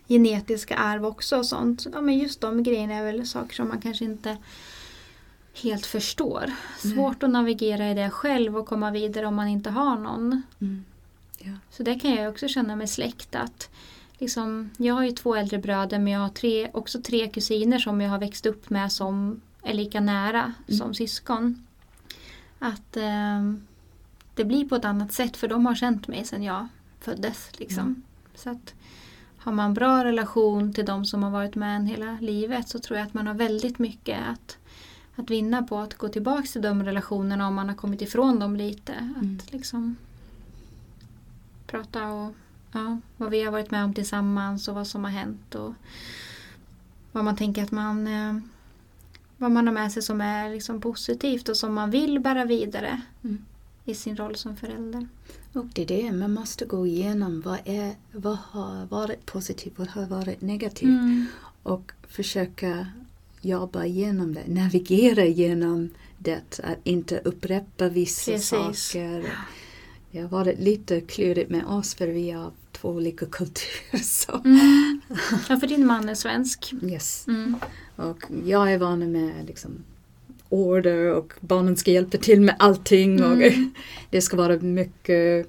[0.09, 1.87] genetiska arv också och sånt.
[1.93, 4.37] Ja, men just de grejerna är väl saker som man kanske inte
[5.63, 6.53] helt förstår.
[6.79, 10.43] Svårt att navigera i det själv och komma vidare om man inte har någon.
[10.61, 10.85] Mm.
[11.39, 11.53] Ja.
[11.71, 13.71] Så det kan jag också känna med släkt att
[14.19, 18.01] liksom, jag har ju två äldre bröder men jag har tre, också tre kusiner som
[18.01, 20.79] jag har växt upp med som är lika nära Mm.
[20.79, 21.67] som syskon.
[22.59, 23.53] Att eh,
[24.35, 26.69] det blir på ett annat sätt för de har känt mig sedan jag
[27.01, 27.51] föddes.
[27.59, 27.83] Liksom.
[27.83, 28.03] Mm.
[28.35, 28.75] Så att
[29.39, 32.99] har man bra relation till de som har varit med en hela livet så tror
[32.99, 34.57] jag att man har väldigt mycket att,
[35.17, 38.57] att vinna på att gå tillbaka till de relationerna om man har kommit ifrån dem
[38.57, 38.93] lite.
[38.93, 39.39] Mm.
[39.41, 39.97] Att liksom
[41.67, 42.35] prata och
[42.79, 45.75] ja, vad vi har varit med om tillsammans och vad som har hänt och
[47.13, 48.39] vad man tänker att man eh,
[49.37, 53.03] vad man har med sig som är liksom positivt och som man vill bära vidare
[53.25, 53.45] Mm.
[53.85, 55.07] i sin roll som förälder.
[55.53, 59.79] Och det är det, man måste gå igenom vad, är, vad har varit positivt och
[59.79, 60.89] vad har varit negativt.
[60.89, 61.27] Mm.
[61.63, 62.87] Och försöka
[63.41, 68.49] jobba igenom det, navigera genom det, att inte upprepa vissa Precis.
[68.49, 69.33] saker.
[70.11, 72.51] Det har varit lite klurigt med oss för vi har
[72.81, 74.03] två olika kulturer.
[74.03, 74.41] Så.
[74.45, 75.01] Mm.
[75.49, 76.73] Ja, för din man är svensk.
[76.83, 77.25] Yes.
[77.29, 77.57] Mm.
[77.97, 79.71] Och jag är van med liksom
[80.49, 83.71] order och barnen ska hjälpa till med allting och Mm.
[84.11, 85.47] det ska vara mycket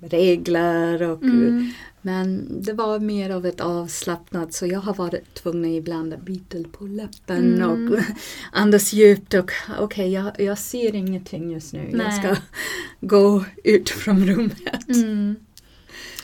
[0.00, 1.70] regler och Mm.
[2.02, 6.58] men det var mer av ett avslappnat så jag har varit tvungen ibland att bita
[6.72, 7.92] på läppen Mm.
[7.92, 7.98] och
[8.52, 11.88] andas djupt och okej jag, jag ser ingenting just nu.
[11.92, 12.06] Nej.
[12.06, 12.42] Jag ska
[13.00, 14.88] gå ut från rummet.
[14.88, 15.36] Mm.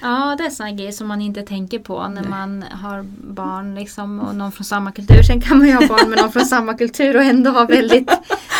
[0.02, 2.30] Ja, det är sådana grejer som man inte tänker på när Nej.
[2.30, 5.22] man har barn liksom, och någon från samma kultur.
[5.22, 8.10] Sen kan man ju ha barn med någon från samma kultur och ändå ha väldigt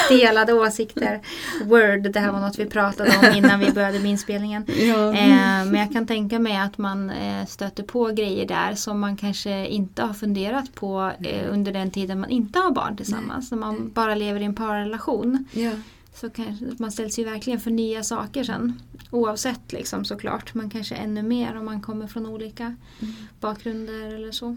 [0.08, 1.20] delade åsikter.
[1.64, 4.66] Word, det här var något vi pratade om innan vi började med inspelningen.
[4.82, 5.14] Ja.
[5.14, 9.16] Eh, men jag kan tänka mig att man eh, stöter på grejer där som man
[9.16, 13.50] kanske inte har funderat på eh, under den tiden man inte har barn tillsammans.
[13.50, 15.44] När man bara lever i en parrelation.
[15.52, 15.70] ja.
[16.14, 18.80] Så kanske man ställs ju verkligen för nya saker sen.
[19.10, 20.54] Oavsett liksom såklart.
[20.54, 23.14] Men kanske ännu mer om man kommer från olika Mm.
[23.40, 24.56] bakgrunder eller så.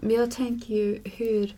[0.00, 1.54] Men jag tänker ju hur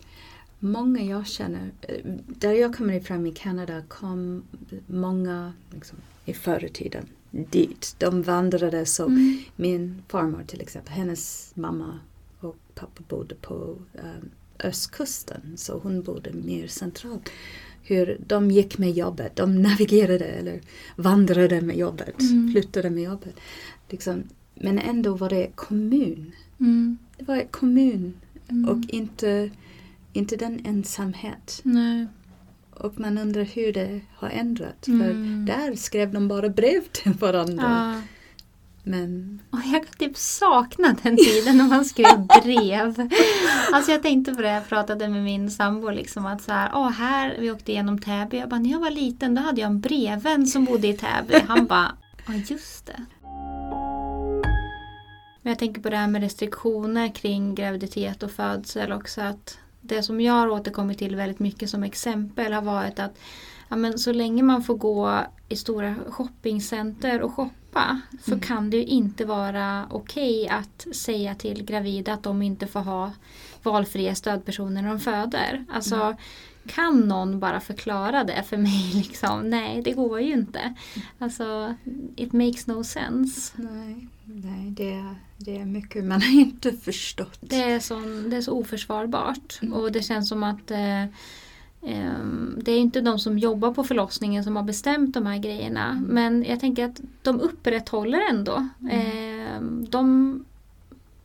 [0.58, 4.42] många jag känner, eh, där jag kommer ifrån i Kanada kom
[4.86, 7.94] många liksom, i förr i tiden dit.
[7.98, 9.38] De vandrade så Mm.
[9.56, 11.98] min farmor till exempel, hennes mamma
[12.40, 13.54] och pappa bodde på
[13.94, 17.30] um, östkusten så hon bodde mer centralt.
[17.82, 20.60] Hur de gick med jobbet, de navigerade eller
[20.96, 22.52] vandrade med jobbet, Mm.
[22.52, 23.34] flyttade med jobbet.
[23.88, 24.22] Liksom,
[24.54, 26.32] men ändå var det kommun.
[26.60, 26.98] Mm.
[27.18, 28.14] Det var kommun
[28.48, 28.68] Mm.
[28.70, 29.50] och inte,
[30.12, 31.60] inte den ensamhet.
[31.62, 32.06] Nej.
[32.70, 34.88] Och man undrar hur det har ändrat.
[34.88, 35.00] Mm.
[35.00, 35.12] För
[35.56, 37.64] där skrev de bara brev till varandra.
[37.96, 38.02] Ja.
[38.84, 43.08] Men Och jag kan typ sakna den tiden när man skrev brev.
[43.72, 46.90] Alltså jag tänkte på det, jag pratade med min sambo liksom att så här, åh
[46.90, 48.36] här, vi åkte igenom Täby.
[48.36, 51.34] Jag bara, när jag var liten då hade jag en brevvän som bodde i Täby.
[51.48, 53.04] Han bara, ja just det.
[55.42, 59.20] Men jag tänker på det här med restriktioner kring graviditet och födsel också.
[59.20, 63.18] Att det som jag har återkommit till väldigt mycket som exempel har varit att
[63.72, 68.40] ja, men så länge man får gå i stora shoppingcenter och shoppa så Mm.
[68.40, 73.12] kan det ju inte vara okej att säga till gravida att de inte får ha
[73.62, 75.64] valfria stödpersoner när de föder.
[75.72, 76.16] Alltså Mm.
[76.66, 78.92] kan någon bara förklara det för mig?
[78.94, 79.50] Liksom?
[79.50, 80.74] Nej, det går ju inte.
[81.18, 81.74] Alltså,
[82.16, 83.52] it makes no sense.
[83.56, 87.38] nej, nej det, är, det är mycket man har inte förstått.
[87.40, 89.58] Det är, sån, det är så oförsvarbart.
[89.62, 89.74] Mm.
[89.74, 91.04] Och det känns som att eh,
[92.56, 95.90] det är inte de som jobbar på förlossningen som har bestämt de här grejerna.
[95.90, 96.04] Mm.
[96.04, 98.68] Men jag tänker att de upprätthåller ändå.
[98.90, 100.44] Ehm, de,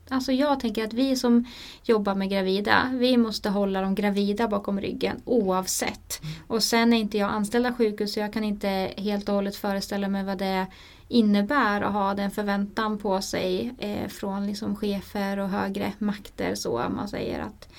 [0.09, 1.45] alltså jag tänker att vi som
[1.83, 6.21] jobbar med gravida, vi måste hålla de gravida bakom ryggen oavsett.
[6.47, 9.55] Och sen är inte jag anställd av sjukhus så jag kan inte helt och hållet
[9.55, 10.67] föreställa mig vad det
[11.07, 16.85] innebär att ha den förväntan på sig eh, från liksom chefer och högre makter så
[16.89, 17.69] man säger att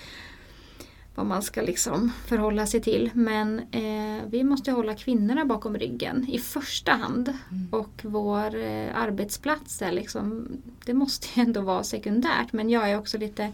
[1.19, 3.11] vad man ska liksom förhålla sig till.
[3.15, 7.29] Men eh, vi måste hålla kvinnorna bakom ryggen i första hand.
[7.29, 7.69] Mm.
[7.71, 10.49] Och vår eh, arbetsplats är liksom,
[10.87, 12.53] det måste ju ändå vara sekundärt.
[12.53, 13.53] Men jag är också lite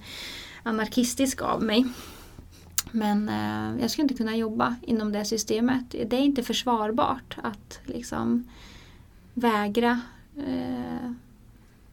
[0.62, 1.86] anarkistisk av mig.
[2.90, 5.90] Men eh, jag skulle inte kunna jobba inom det systemet.
[5.90, 8.48] Det är inte försvarbart att liksom
[9.34, 10.00] vägra
[10.36, 11.12] eh,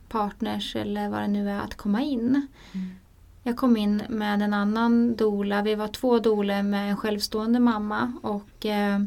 [0.09, 2.47] partners eller vad det nu är att komma in.
[2.72, 2.95] Mm.
[3.43, 5.61] Jag kom in med en annan dola.
[5.61, 8.99] Vi var två doler med en självstående mamma och eh,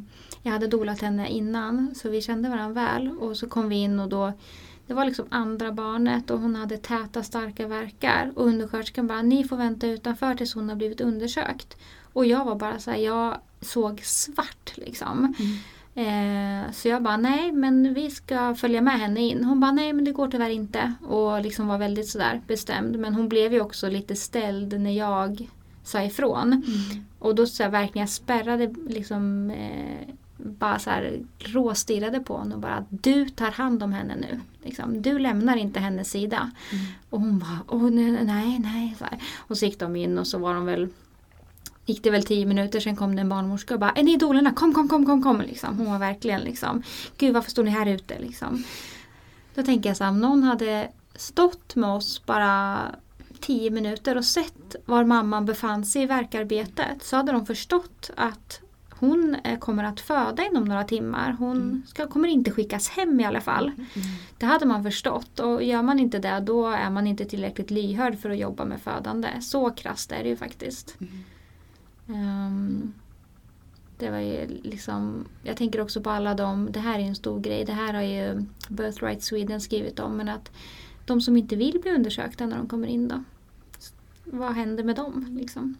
[0.42, 3.10] jag hade dolat henne innan så vi kände varandra väl.
[3.18, 4.32] Och så kom vi in och då
[4.86, 8.32] det var liksom andra barnet och hon hade täta starka verkar.
[8.36, 11.76] Och undersköterskan bara, ni får vänta utanför tills hon har blivit undersökt.
[12.12, 15.18] Och jag var bara så här, jag såg svart liksom.
[15.18, 15.56] Mm.
[15.94, 19.44] Eh, så jag bara, nej men vi ska följa med henne in.
[19.44, 20.92] Hon bara, nej men det går tyvärr inte.
[21.02, 22.98] Och liksom var väldigt sådär bestämd.
[22.98, 25.48] Men hon blev ju också lite ställd när jag
[25.84, 26.52] sa ifrån.
[26.52, 27.04] Mm.
[27.18, 32.52] Och då så här, verkligen jag spärrade liksom eh, bara så här råstirrade på honom
[32.52, 34.40] och bara du tar hand om henne nu.
[34.62, 36.50] Liksom, du lämnar inte hennes sida.
[36.72, 36.84] Mm.
[37.10, 38.94] Och hon bara Åh, nej, nej, nej.
[38.98, 39.04] Så.
[39.36, 40.88] Och så gick de in och så var de väl
[41.86, 44.52] Gick det väl tio minuter sen kom det en barnmorska och bara Är ni idolerna?
[44.52, 45.40] Kom, kom, kom, kom, kom.
[45.40, 45.78] Liksom.
[45.78, 46.82] Hon var verkligen liksom
[47.18, 48.18] Gud varför står ni här ute?
[48.18, 48.64] Liksom.
[49.54, 52.78] Då tänker jag så här, om någon hade stått med oss bara
[53.40, 58.60] tio minuter och sett var mamman befann sig i verkarbetet så hade de förstått att
[58.90, 61.36] hon eh, kommer att föda inom några timmar.
[61.38, 61.82] Hon Mm.
[61.86, 63.72] ska, kommer inte skickas hem i alla fall.
[64.38, 68.18] Det hade man förstått och gör man inte det då är man inte tillräckligt lyhörd
[68.18, 69.28] för att jobba med födande.
[69.40, 70.96] Så krasst är det ju faktiskt.
[71.00, 71.12] Mm.
[72.06, 72.94] Um,
[73.98, 77.40] det var ju liksom, jag tänker också på alla de, det här är en stor
[77.40, 80.50] grej, det här har ju Birthright Sweden skrivit om, men att
[81.04, 83.24] de som inte vill bli undersökta när de kommer in då?
[84.24, 85.36] Vad händer med dem?
[85.40, 85.78] Liksom?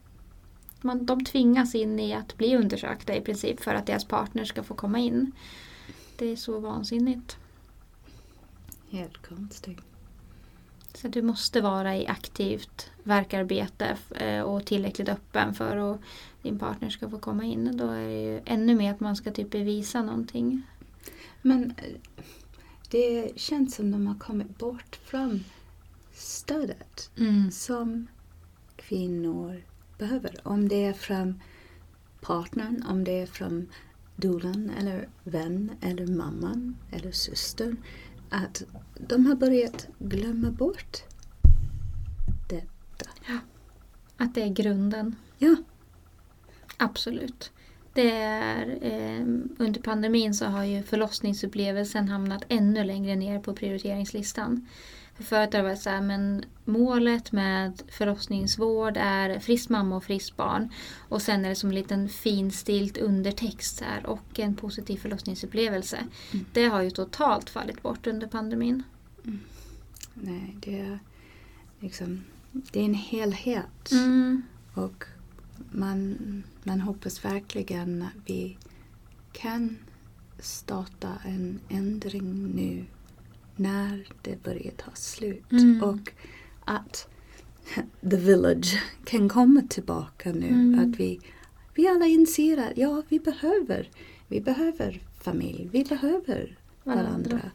[0.80, 4.62] Man, de tvingas in i att bli undersökta i princip för att deras partner ska
[4.62, 5.32] få komma in.
[6.16, 7.36] Det är så vansinnigt.
[8.90, 9.93] Helt konstigt.
[10.94, 16.00] Så du måste vara i aktivt verkarbete eh, och tillräckligt öppen för att
[16.42, 17.76] din partner ska få komma in.
[17.76, 20.62] Då är det ju ännu mer att man ska typ bevisa någonting.
[21.42, 22.00] Men eh,
[22.90, 25.44] det känns som de har kommit bort från
[26.12, 27.10] stödet
[27.52, 28.06] som
[28.76, 29.62] kvinnor
[29.98, 30.40] behöver.
[30.42, 31.40] Om det är från
[32.20, 33.68] partnern, om det är från
[34.16, 37.76] dolan eller vän eller mamman eller systern.
[38.30, 38.62] Att
[39.08, 41.02] de har börjat glömma bort
[42.48, 43.10] detta.
[44.16, 45.16] Att det är grunden.
[45.38, 45.56] Ja,
[46.76, 47.50] Absolut.
[47.92, 49.20] Det är, eh,
[49.58, 54.68] under pandemin så har ju förlossningsupplevelsen hamnat ännu längre ner på prioriteringslistan.
[55.16, 60.04] För förut har det varit så här, men målet med förlossningsvård är frisk mamma och
[60.04, 60.72] friskt barn.
[61.08, 65.98] Och sen är det som en liten finstilt undertext här, och en positiv förlossningsupplevelse.
[66.32, 66.46] Mm.
[66.52, 68.82] Det har ju totalt fallit bort under pandemin.
[70.14, 70.98] Nej, det är
[71.80, 73.92] liksom det är en helhet.
[73.92, 74.42] Mm.
[74.74, 75.04] Och
[75.70, 76.16] man,
[76.62, 78.56] man hoppas verkligen att vi
[79.32, 79.76] kan
[80.38, 82.84] starta en ändring nu
[83.56, 85.52] när det börjar ta slut.
[85.52, 85.82] Mm.
[85.82, 86.12] Och
[86.64, 87.08] att
[88.10, 90.48] the village kan komma tillbaka nu.
[90.48, 90.78] Mm.
[90.78, 91.20] Att vi,
[91.74, 93.90] vi alla inser att ja, vi behöver,
[94.28, 97.12] vi behöver familj, vi behöver varandra.
[97.12, 97.50] Varandra.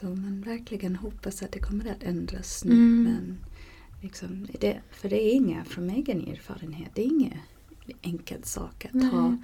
[0.00, 2.72] Så man verkligen hoppas att det kommer att ändras nu.
[2.72, 3.02] Mm.
[3.02, 3.38] Men
[4.02, 7.38] liksom, det, för det är inga, från egen erfarenhet, det är ingen
[8.02, 9.38] enkel sak att ta, Nej.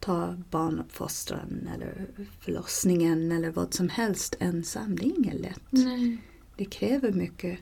[0.00, 2.06] ta barnuppfostran eller
[2.40, 4.96] förlossningen eller vad som helst ensam.
[4.96, 5.62] Det är inget lätt.
[5.70, 6.18] Nej.
[6.56, 7.58] Det kräver mycket.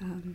[0.00, 0.34] Um,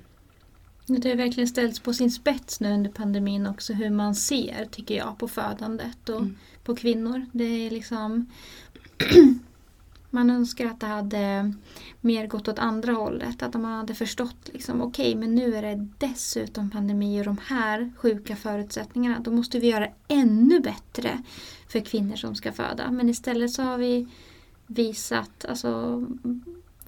[0.87, 4.95] Det har verkligen ställts på sin spets nu under pandemin också hur man ser, tycker
[4.95, 6.35] jag, på födandet och Mm.
[6.63, 7.25] på kvinnor.
[7.31, 8.25] Det är liksom
[10.15, 11.53] Man önskar att det hade
[12.01, 13.43] mer gått åt andra hållet.
[13.43, 17.91] Att man hade förstått liksom, okej men nu är det dessutom pandemi och de här
[17.97, 19.19] sjuka förutsättningarna.
[19.19, 21.23] Då måste vi göra ännu bättre
[21.67, 22.91] för kvinnor som ska föda.
[22.91, 24.07] Men istället så har vi
[24.67, 26.03] visat alltså,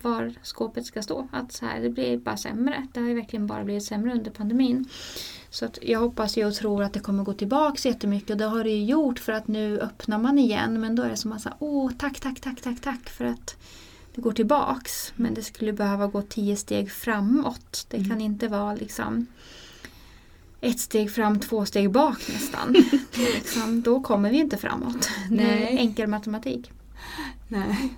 [0.02, 1.28] var skåpet ska stå.
[1.32, 2.88] Att så här, det blir bara sämre.
[2.94, 4.86] Det har ju verkligen bara blivit sämre under pandemin.
[5.50, 8.46] Så att jag hoppas ju och tror att det kommer gå tillbaka jättemycket och det
[8.46, 11.32] har det ju gjort för att nu öppnar man igen men då är det som
[11.32, 13.56] att säga, åh tack, tack, tack, tack, tack för att
[14.16, 15.14] det går tillbaks.
[15.16, 17.86] Men det skulle behöva gå tio steg framåt.
[17.90, 19.28] Det kan inte vara liksom
[20.62, 22.76] ett steg fram, två steg bak nästan.
[23.36, 25.10] Liksom, då kommer vi inte framåt.
[25.30, 25.78] Det är Nej.
[25.78, 26.72] enkel matematik.
[27.48, 27.94] nej.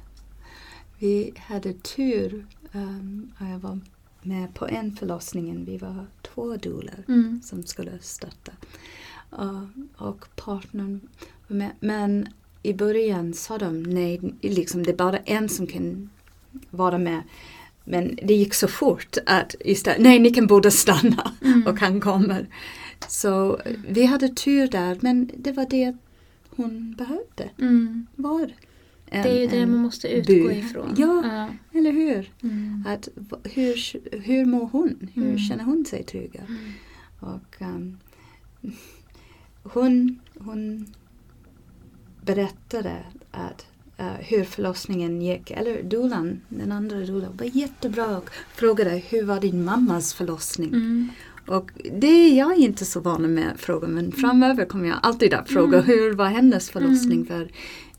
[0.99, 2.45] Vi hade tur.
[2.71, 3.79] Um, jag var
[4.21, 5.65] med på en förlossningen.
[5.65, 7.03] Vi var två doulor.
[7.07, 7.41] Mm.
[7.43, 8.51] som skulle stötta.
[9.41, 9.63] Uh,
[9.97, 10.99] och partnern
[11.47, 11.71] var med.
[11.79, 12.27] Men
[12.63, 16.09] i början sa de nej, liksom, det är bara en som kan
[16.69, 17.21] vara med.
[17.83, 21.67] Men det gick så fort att istället, nej ni kan båda stanna Mm.
[21.67, 22.47] och han kommer.
[23.07, 25.97] Så eh, vi hade tur där men det var det
[26.49, 27.49] hon behövde.
[27.59, 28.07] Mm.
[28.15, 28.53] Var
[29.09, 30.51] en, Det är ju det man måste utgå bu.
[30.53, 30.93] ifrån.
[30.97, 31.49] Ja.
[31.73, 32.31] Eller hur?
[32.43, 32.83] Mm.
[32.87, 33.07] Att,
[33.43, 33.75] hur,
[34.21, 35.09] hur mår hon?
[35.13, 35.37] Hur Mm.
[35.39, 36.41] känner hon sig trygga?
[36.41, 36.71] Mm.
[37.19, 37.97] Och um,
[39.63, 40.85] hon, hon
[42.25, 42.95] berättade
[43.31, 43.65] att
[43.99, 45.51] uh, hur förlossningen gick.
[45.51, 50.69] Eller doulan, den andra doulan, var jättebra och frågade hur var din mammas förlossning?
[50.69, 51.07] Mm.
[51.47, 55.33] Och det är jag inte så van med att fråga men framöver kommer jag alltid
[55.33, 55.85] att fråga Mm.
[55.87, 57.15] hur var hennes förlossning?
[57.21, 57.25] Mm.
[57.27, 57.49] För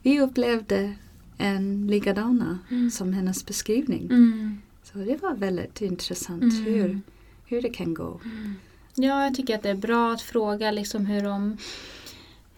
[0.02, 0.94] vi upplevde
[1.38, 2.90] en likadana Mm.
[2.90, 4.04] som hennes beskrivning.
[4.04, 4.58] Mm.
[4.82, 6.64] Så det var väldigt intressant Mm.
[6.64, 7.00] hur,
[7.46, 8.20] hur det kan gå.
[8.94, 11.56] Ja, jag tycker att det är bra att fråga liksom hur, de,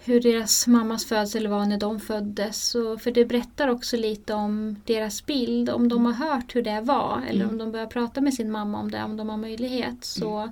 [0.04, 2.74] hur deras mammas födsel var när de föddes.
[2.74, 5.70] Och, för det berättar också lite om deras bild.
[5.70, 8.80] Om de har hört hur det var eller om de börjar prata med sin mamma
[8.80, 10.04] om det, om de har möjlighet.
[10.04, 10.50] Så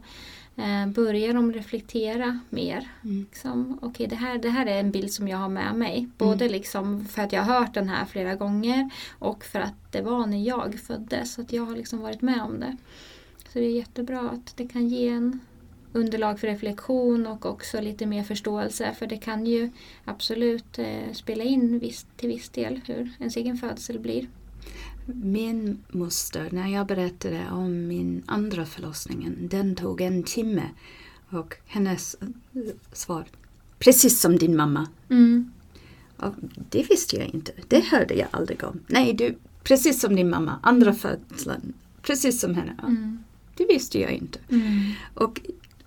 [0.61, 2.89] eh, börjar de reflektera mer.
[3.05, 3.21] Mm.
[3.21, 6.09] Liksom, Okej, det, här, det här är en bild som jag har med mig.
[6.19, 10.03] Både liksom för att jag har hört den här flera gånger och för att det
[10.03, 11.35] var när jag föddes.
[11.35, 12.77] Så att jag har liksom varit med om det.
[13.53, 15.41] Så det är jättebra att det kan ge en
[15.93, 19.71] underlag för reflektion och också lite mer förståelse för det kan ju
[20.05, 24.27] absolut eh, spela in viss, till viss del hur ens egen födsel blir.
[25.07, 30.65] Min moster, när jag berättade om min andra förlossning, den tog en timme.
[31.31, 32.29] Och hennes eh,
[32.93, 33.25] svar,
[33.79, 34.89] precis som din mamma.
[35.09, 35.53] Mm.
[36.17, 36.35] Och
[36.71, 38.81] det visste jag inte, det hörde jag aldrig om.
[38.87, 41.73] Nej, du, precis som din mamma, andra födseln,
[42.03, 42.75] precis som henne.
[42.83, 43.19] Mm.
[43.57, 44.39] Det visste jag inte.
[44.51, 44.93] Mm.
[45.15, 45.41] Och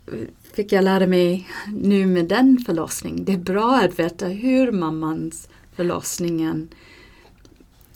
[0.08, 4.72] eh, fick jag lära mig nu med den förlossningen, det är bra att veta hur
[4.72, 6.70] mammans förlossningen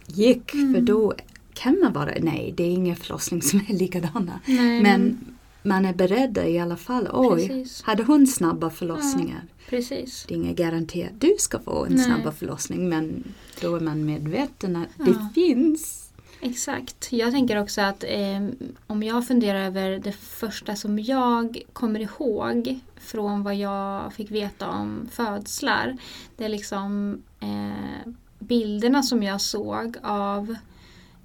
[0.08, 0.54] gick.
[0.54, 0.74] Mm.
[0.74, 1.14] För då
[1.54, 4.40] kan man vara, nej det är ingen förlossning som är likadana.
[4.46, 5.18] Nej, Men
[5.64, 7.08] man är beredd i alla fall.
[7.14, 7.82] Oj, Precis.
[7.82, 9.42] hade hon snabba förlossningar?
[9.70, 10.26] Precis.
[10.28, 12.06] Det är ingen garanti att du ska få en Nej.
[12.06, 13.24] snabbare förlossning men
[13.62, 15.06] då är man medveten att Ja.
[15.06, 16.04] det finns.
[16.42, 17.08] Exakt.
[17.12, 18.48] Jag tänker också att eh,
[18.88, 24.70] om jag funderar över det första som jag kommer ihåg från vad jag fick veta
[24.70, 25.98] om födslar.
[26.38, 30.56] Det är liksom eh, bilderna som jag såg av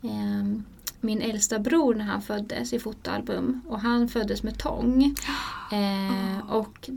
[0.03, 0.63] eh,
[1.01, 3.61] min äldsta bror när han föddes i fotoalbum.
[3.69, 5.15] Och han föddes med tång.
[5.73, 6.91] Eh, och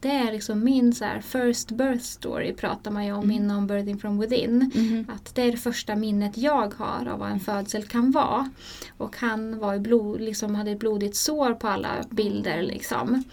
[0.00, 3.36] det är liksom min så här, first birth story pratar man ju om Mm.
[3.36, 4.70] inom Birthing from within.
[5.08, 8.50] Att det är det första minnet jag har av vad en födsel kan vara.
[8.96, 13.24] Och han var i blod, liksom hade ett blodigt sår på alla bilder liksom,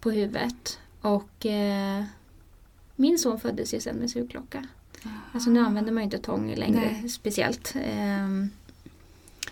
[0.00, 0.78] på huvudet.
[1.00, 2.04] Och eh,
[2.96, 4.64] min son föddes ju sen med sugklocka.
[5.32, 7.08] Alltså nu använder man ju inte tång längre Nej.
[7.08, 7.74] speciellt.
[7.84, 8.50] Ehm,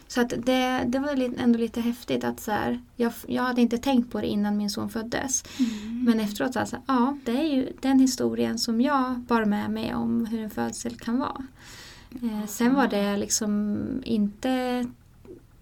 [0.09, 3.79] så att det, det var ändå lite häftigt att så här, jag, jag hade inte
[3.79, 5.45] tänkt på det innan min son föddes.
[6.07, 9.95] Men efteråt så alltså, ja det är ju den historien som jag bar med mig
[9.95, 11.47] om hur en födsel kan vara.
[12.23, 14.87] Eh, sen var det liksom inte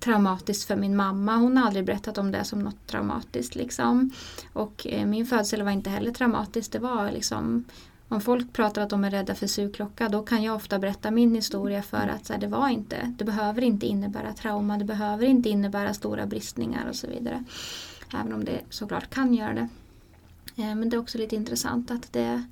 [0.01, 1.37] traumatiskt för min mamma.
[1.37, 3.55] Hon har aldrig berättat om det som något traumatiskt.
[3.55, 4.11] Liksom.
[4.53, 6.73] Och eh, min födsel var inte heller traumatisk.
[6.73, 7.65] Det var liksom
[8.09, 11.35] om folk pratar att de är rädda för sugklocka då kan jag ofta berätta min
[11.35, 15.27] historia för att så här, det var inte, det behöver inte innebära trauma, det behöver
[15.27, 17.45] inte innebära stora bristningar och så vidare.
[18.15, 19.69] Även om det såklart kan göra det.
[20.63, 22.45] Eh, Men det är också lite intressant att det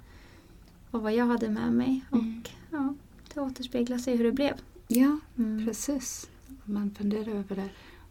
[0.90, 2.42] var vad jag hade med mig och Mm.
[2.70, 2.94] ja,
[3.34, 4.54] det återspeglar sig hur det blev.
[4.88, 5.66] Ja, Mm.
[5.66, 6.28] precis.
[6.64, 7.68] Man funderar över det.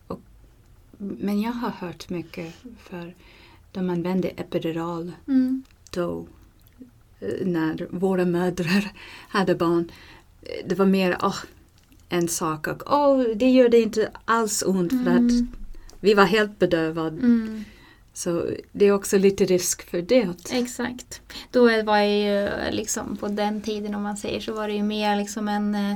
[0.07, 0.19] Och,
[0.97, 3.15] men jag har hört mycket för
[3.71, 5.63] de använde epidural Mm.
[5.91, 6.27] då
[7.41, 8.91] när våra mödrar
[9.29, 9.91] hade barn.
[10.41, 11.35] Eh, Det var mer åh,
[12.09, 15.47] en sak och åh, det gör det inte alls ont för att Mm.
[15.99, 17.17] vi var helt bedövade.
[17.17, 17.63] Mm.
[18.13, 20.29] Så det är också lite risk för det.
[20.51, 21.21] Exakt.
[21.51, 24.83] Då var jag ju liksom på den tiden om man säger så var det ju
[24.83, 25.95] mer liksom en, eh,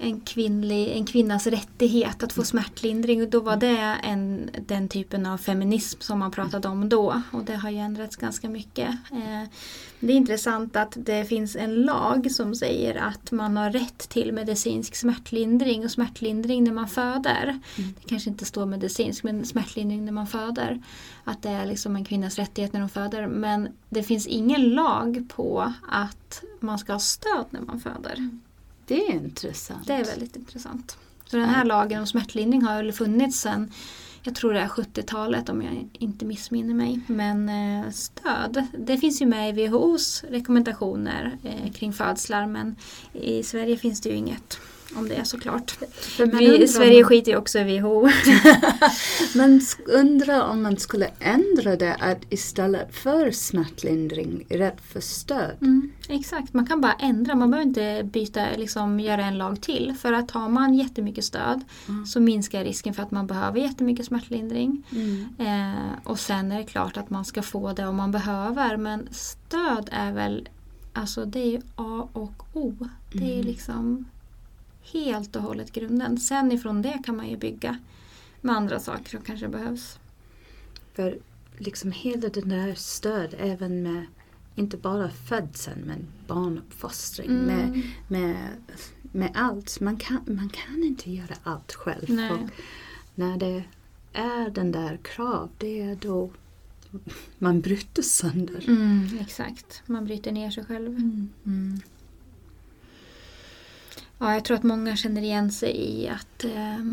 [0.00, 3.22] en, kvinnlig, en kvinnas rättighet att få smärtlindring.
[3.22, 7.22] Och då var det en, den typen av feminism som man pratade om då.
[7.32, 8.88] Och det har ju ändrats ganska mycket.
[9.12, 9.48] Eh,
[10.00, 14.32] Det är intressant att det finns en lag som säger att man har rätt till
[14.32, 17.60] medicinsk smärtlindring och smärtlindring när man föder.
[17.76, 20.82] Det kanske inte står medicinsk men smärtlindring när man föder.
[21.24, 23.26] Att det är liksom en kvinnas rättighet när de föder.
[23.26, 28.30] Men det finns ingen lag på att man ska ha stöd när man föder.
[28.90, 29.86] Det är intressant.
[29.86, 30.96] Det är väldigt intressant.
[31.26, 33.72] Så den här lagen om smärtlindring har väl funnits sedan
[34.22, 37.00] jag tror det är 70-talet om jag inte missminner mig.
[37.06, 42.76] Men eh, stöd, det finns ju med i WHOs rekommendationer eh, kring födslar men
[43.12, 44.58] i Sverige finns det ju inget
[44.96, 45.70] om det såklart.
[45.92, 48.00] För man Vi, Sverige om- skiter ju också i WHO.
[49.34, 55.56] Man sk- undrar om man skulle ändra det att istället för smärtlindring rätt för stöd.
[55.60, 57.34] Mm, exakt, man kan bara ändra.
[57.34, 59.94] Man behöver inte byta, liksom, göra en lag till.
[60.00, 62.06] För att har man jättemycket stöd Mm.
[62.06, 64.82] så minskar risken för att man behöver jättemycket smärtlindring.
[64.92, 65.26] Mm.
[65.38, 68.76] Eh, och sen är det klart att man ska få det om man behöver.
[68.76, 70.48] Men stöd är väl,
[70.92, 72.74] alltså det är ju A och O.
[73.12, 73.46] Det är Mm.
[73.46, 74.04] liksom
[74.82, 76.18] helt och hållet grunden.
[76.18, 77.78] Sen ifrån det kan man ju bygga
[78.40, 79.98] med andra saker som kanske behövs.
[80.94, 81.18] För
[81.58, 84.06] liksom hela den där stöd även med
[84.54, 87.46] inte bara födseln men barnuppfostring Mm.
[87.46, 88.36] med, med,
[89.02, 89.80] med allt.
[89.80, 92.04] Man kan, man kan inte göra allt själv.
[92.10, 92.30] Nej.
[92.32, 92.38] Och
[93.14, 93.64] när det
[94.12, 96.30] är den där krav, det är då
[97.38, 98.64] man bryter sönder.
[98.68, 100.96] Mm, exakt, man bryter ner sig själv.
[101.44, 101.80] Mm.
[104.20, 106.84] Ja, jag tror att många känner igen sig i att eh,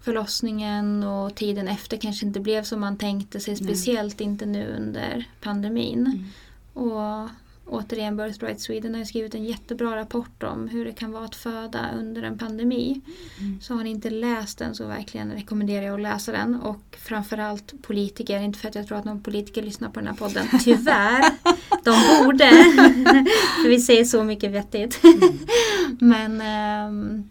[0.00, 3.54] förlossningen och tiden efter kanske inte blev som man tänkte sig.
[3.54, 3.64] Nej.
[3.64, 6.06] Speciellt inte nu under pandemin.
[6.06, 6.24] Mm.
[6.72, 7.28] Och
[7.66, 11.36] återigen Birth Right Sweden har skrivit en jättebra rapport om hur det kan vara att
[11.36, 13.00] föda under en pandemi.
[13.40, 13.60] Mm.
[13.60, 16.54] Så har ni inte läst den så verkligen rekommenderar jag att läsa den.
[16.54, 20.16] Och framförallt politiker, inte för att jag tror att någon politiker lyssnar på den här
[20.16, 21.24] podden, tyvärr.
[21.84, 22.48] De borde.
[23.62, 25.00] för vi säger så mycket vettigt.
[25.98, 27.28] Men ehm,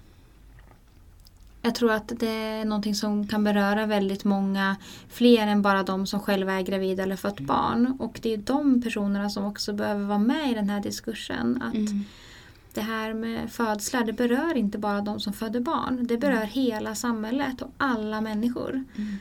[1.61, 4.75] jag tror att det är någonting som kan beröra väldigt många
[5.09, 7.95] fler än bara de som själva är gravida eller fött barn.
[7.99, 11.61] Och det är de personerna som också behöver vara med i den här diskursen.
[11.61, 12.03] Att Mm.
[12.73, 16.07] det här med födslar, det berör inte bara de som föder barn.
[16.07, 18.69] Det berör hela samhället och alla människor.
[18.95, 19.17] Mm.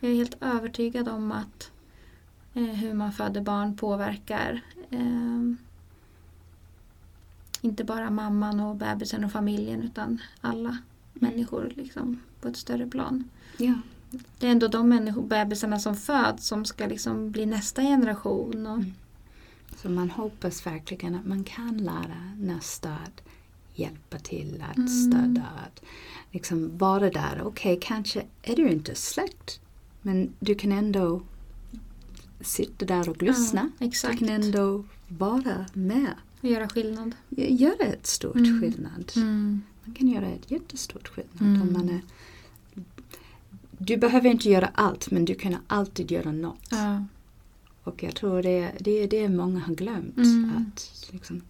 [0.00, 1.79] Jag är helt övertygad om att eh,
[2.52, 5.52] hur man föder barn påverkar eh,
[7.60, 10.78] inte bara mamman och bebisen och familjen utan alla
[11.14, 13.24] människor liksom, på ett större plan.
[13.56, 13.74] Ja.
[14.38, 18.66] Det är ändå de människor, bebisarna som föds som ska liksom bli nästa generation.
[18.66, 18.92] Och, Mm.
[19.82, 23.22] Så man hoppas verkligen att man kan lära nästa att
[23.74, 24.88] hjälpa till, att Mm.
[24.88, 25.82] stödja, att
[26.30, 27.42] liksom vara där.
[27.44, 29.60] Okej, kanske är du inte släkt,
[30.02, 31.22] men du kan ändå
[32.40, 33.60] sitta där och lyssna.
[33.60, 34.18] Ja, du exakt.
[34.18, 36.14] kan ändå vara med.
[36.40, 37.14] Och göra skillnad.
[37.28, 38.60] Göra ett stort Mm.
[38.60, 39.12] skillnad.
[39.16, 39.62] Mm.
[39.84, 41.40] Man kan göra ett jättestort skillnad.
[41.40, 41.62] Mm.
[41.62, 42.00] Om man är,
[43.78, 46.68] du behöver inte göra allt, men du kan alltid göra något.
[46.70, 47.04] Ja.
[47.84, 50.16] Och jag tror det är det, många har glömt.
[50.16, 50.50] Mm.
[50.56, 51.42] Att liksom,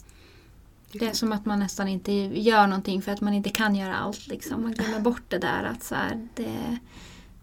[0.93, 3.97] Det är som att man nästan inte gör någonting för att man inte kan göra
[3.97, 4.26] allt.
[4.26, 4.62] Liksom.
[4.62, 6.78] Man glömmer bort det där att så här, det,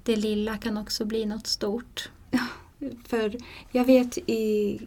[0.04, 2.10] det lilla kan också bli något stort.
[3.08, 3.36] För
[3.72, 4.80] jag vet i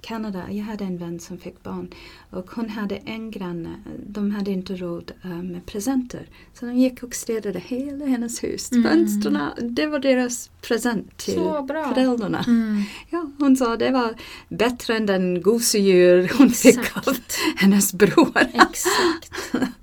[0.00, 1.94] Kanada, jag hade en vän som fick barn
[2.30, 3.74] och hon hade en granne,
[4.06, 6.28] de hade inte råd eh, med presenter.
[6.54, 8.72] Så de gick och städade hela hennes hus.
[8.72, 8.84] Mm.
[8.84, 12.44] Fönstren, det var deras present till föräldrarna.
[12.48, 12.82] Mm.
[13.10, 14.14] Ja, hon sa det var
[14.48, 17.08] bättre än den gosedjur hon fick Exakt.
[17.08, 17.16] av
[17.56, 18.32] hennes bror.
[18.36, 19.52] Exakt.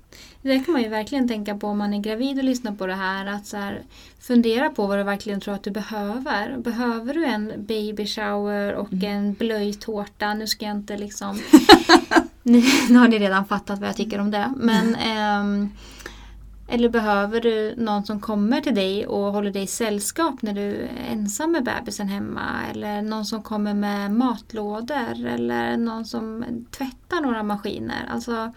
[0.48, 2.94] Det kan man ju verkligen tänka på om man är gravid och lyssnar på det
[2.94, 3.26] här.
[3.26, 3.82] Att så här,
[4.20, 6.56] fundera på vad du verkligen tror att du behöver.
[6.58, 10.34] Behöver du en baby shower och en blöjtårta?
[10.34, 11.40] Nu ska jag inte liksom...
[12.42, 14.52] nu, nu har ni redan fattat vad jag tycker om det.
[14.56, 15.70] Men, ehm,
[16.68, 21.12] eller behöver du någon som kommer till dig och håller dig sällskap när du är
[21.12, 22.66] ensam med bebisen hemma?
[22.70, 25.26] Eller någon som kommer med matlådor?
[25.26, 28.08] Eller någon som tvättar några maskiner?
[28.10, 28.52] Alltså,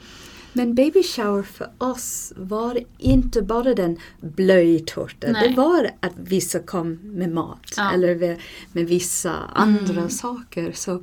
[0.53, 5.27] Men baby shower för oss var inte bara den blöjtårta.
[5.27, 7.91] Det var att vissa kom med mat Ja.
[7.93, 8.39] eller med,
[8.73, 10.09] med vissa andra Mm.
[10.09, 10.71] saker.
[10.71, 11.01] Så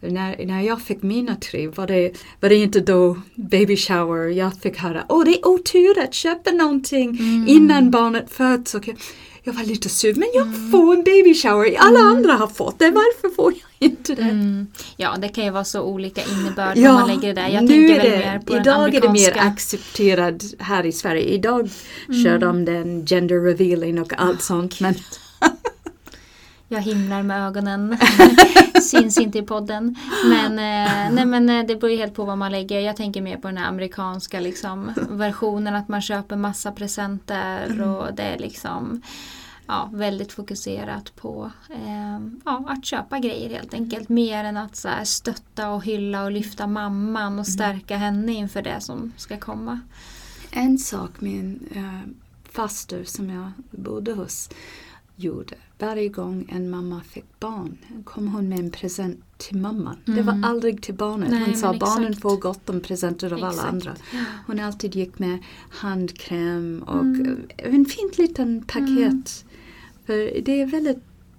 [0.00, 4.28] när, när jag fick mina tre var det, var det inte då baby shower.
[4.28, 7.44] Jag fick höra åh det är otur att köpa någonting Mm.
[7.48, 8.74] innan barnet föds.
[8.74, 8.88] Och
[9.48, 11.76] jag, var lite sur men jag får en baby shower.
[11.78, 12.90] Alla andra har fått det.
[12.90, 14.22] Varför får jag inte det?
[14.22, 14.66] Mm.
[14.96, 17.48] Ja, det kan ju vara så olika innebörd Ja, man lägger det där.
[17.48, 20.86] Jag nu tänker är väl det, mer på den idag är det mer accepterat här
[20.86, 21.22] i Sverige.
[21.22, 21.70] Idag
[22.08, 22.24] Mm.
[22.24, 24.80] kör de den gender revealing och allt sånt.
[24.80, 24.94] Men
[26.70, 27.98] Jag himlar med ögonen.
[28.82, 29.96] Syns inte i podden.
[30.24, 32.80] Men, eh, nej, men eh, det beror ju helt på vad man lägger.
[32.80, 35.74] Jag tänker mer på den här amerikanska liksom, versionen.
[35.74, 37.90] Att man köper massa presenter Mm.
[37.90, 39.02] och det är liksom
[39.68, 44.08] ja, väldigt fokuserat på eh, ja, att köpa grejer helt enkelt.
[44.08, 48.62] Mer än att så här, stötta och hylla och lyfta mamman och stärka henne inför
[48.62, 49.80] det som ska komma.
[50.50, 52.00] en sak min uh,
[52.52, 54.50] faster som jag bodde hos
[55.16, 55.54] gjorde.
[55.78, 59.96] Varje gång en mamma fick barn kom hon med en present till mamman.
[60.04, 60.26] Det Mm.
[60.26, 61.30] var aldrig till barnet.
[61.30, 63.68] Nej, hon sa barnen får gott om presenter av alla Exakt.
[63.72, 63.94] andra.
[64.46, 65.38] Hon alltid gick med
[65.70, 67.48] handkräm och Mm.
[67.58, 69.44] eh, en fint liten paket.
[70.08, 70.98] För det är väldigt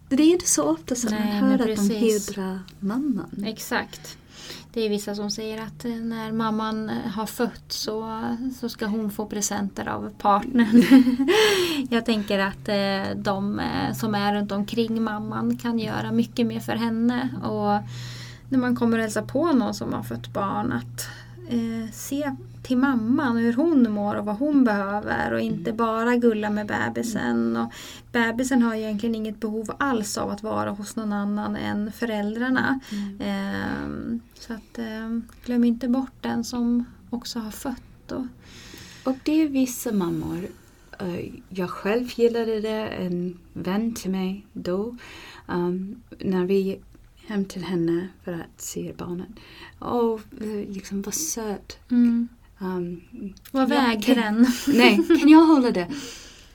[0.09, 3.43] det är inte så ofta som Nej, man hör att de hedrar mamman.
[3.45, 4.17] Exakt.
[4.73, 8.21] Det är vissa som säger att eh, när mamman eh, har fött så,
[8.59, 10.83] så ska hon få presenter av partnern.
[11.89, 13.61] Jag tänker att eh, de
[13.95, 17.29] som är runt omkring mamman kan göra mycket mer för henne.
[17.43, 17.89] Och
[18.49, 21.07] när man kommer och hälsa på någon som har fött barn att
[21.49, 26.49] eh, se till mamman hur hon mår och vad hon behöver och inte bara gulla
[26.49, 27.57] med bebisen.
[27.57, 27.73] Och
[28.11, 32.79] bebisen har egentligen inget behov alls av att vara hos någon annan än föräldrarna.
[33.19, 38.11] Ehm, så att ehm, glöm inte bort den som också har fött.
[38.11, 38.25] Och,
[39.03, 40.47] Och det är vissa mammor.
[40.99, 44.95] eh, jag själv gillade det, en vän till mig då.
[45.47, 46.79] um, när vi
[47.29, 49.35] hem till henne för att se barnen.
[49.79, 51.77] Och eh, liksom var söt.
[51.91, 52.27] mm,
[52.61, 53.01] Um,
[53.51, 54.47] vad väger den?
[54.67, 55.87] nej, kan jag hålla det?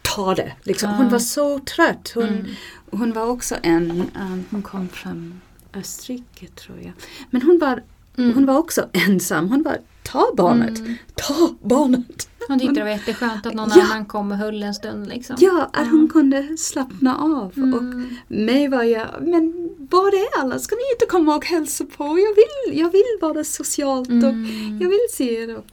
[0.02, 0.52] Ta det!
[0.62, 0.90] Liksom.
[0.90, 1.12] Hon Ja.
[1.12, 2.12] var så trött.
[2.14, 2.46] Hon, Mm.
[2.90, 5.40] hon var också en, um, hon kom från
[5.74, 6.92] Österrike tror jag.
[7.30, 7.82] Men hon var
[8.16, 8.34] Mm.
[8.34, 9.48] Hon var också ensam.
[9.48, 10.94] Hon var ta barnet, Mm.
[11.14, 12.28] ta barnet.
[12.48, 13.82] Hon tyckte det var jätteskönt att någon Ja.
[13.84, 15.08] annan kom och höll en stund.
[15.08, 15.36] Liksom.
[15.38, 17.46] Ja, att hon kunde slappna av.
[17.46, 18.08] Och Mm.
[18.28, 20.58] mig var jag, men var är alla?
[20.58, 22.04] Ska ni inte komma och hälsa på?
[22.04, 24.78] Jag vill, jag vill vara socialt och Mm.
[24.80, 25.56] jag vill se er.
[25.56, 25.64] Och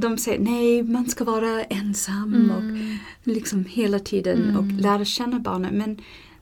[0.00, 2.96] de säger nej, man ska vara ensam och Mm.
[3.24, 4.76] liksom hela tiden och Mm.
[4.78, 5.78] lära känna barnen.
[5.78, 5.98] Men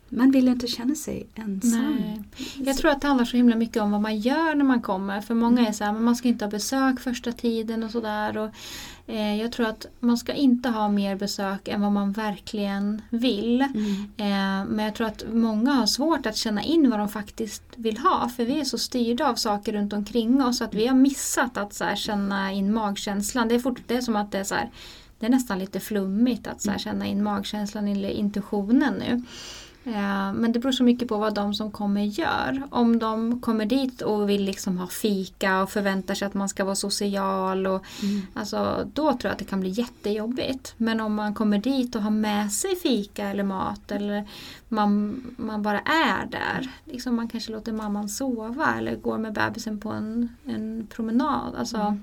[0.09, 1.97] man vill inte känna sig ensam.
[1.97, 2.23] Nej.
[2.57, 5.21] Jag tror att det handlar så himla mycket om vad man gör när man kommer.
[5.21, 8.51] För många är så här, man ska inte ha besök första tiden och sådär.
[9.07, 13.61] Eh, jag tror att man ska inte ha mer besök än vad man verkligen vill.
[13.61, 14.03] Mm.
[14.17, 17.99] Eh, men jag tror att många har svårt att känna in vad de faktiskt vill
[17.99, 18.29] ha.
[18.29, 21.75] För vi är så styrda av saker runt omkring oss att vi har missat att
[21.75, 23.49] så här, känna in magkänslan.
[23.49, 24.71] Det är, fort, det är som att det är, så här,
[25.19, 29.23] det är nästan lite flummigt att så här, känna in magkänslan eller intuitionen nu.
[29.85, 32.63] Eh, Men det beror så mycket på vad de som kommer gör.
[32.71, 36.65] Om de kommer dit och vill liksom ha fika och förväntar sig att man ska
[36.65, 37.67] vara social.
[37.67, 38.27] Och, Mm.
[38.35, 40.75] alltså, då tror jag att det kan bli jättejobbigt.
[40.77, 44.29] Men om man kommer dit och har med sig fika eller mat eller
[44.69, 46.71] man, man bara är där.
[46.85, 51.55] Liksom man kanske låter mamman sova eller går med bebisen på en, en promenad.
[51.59, 52.03] Alltså, Mm.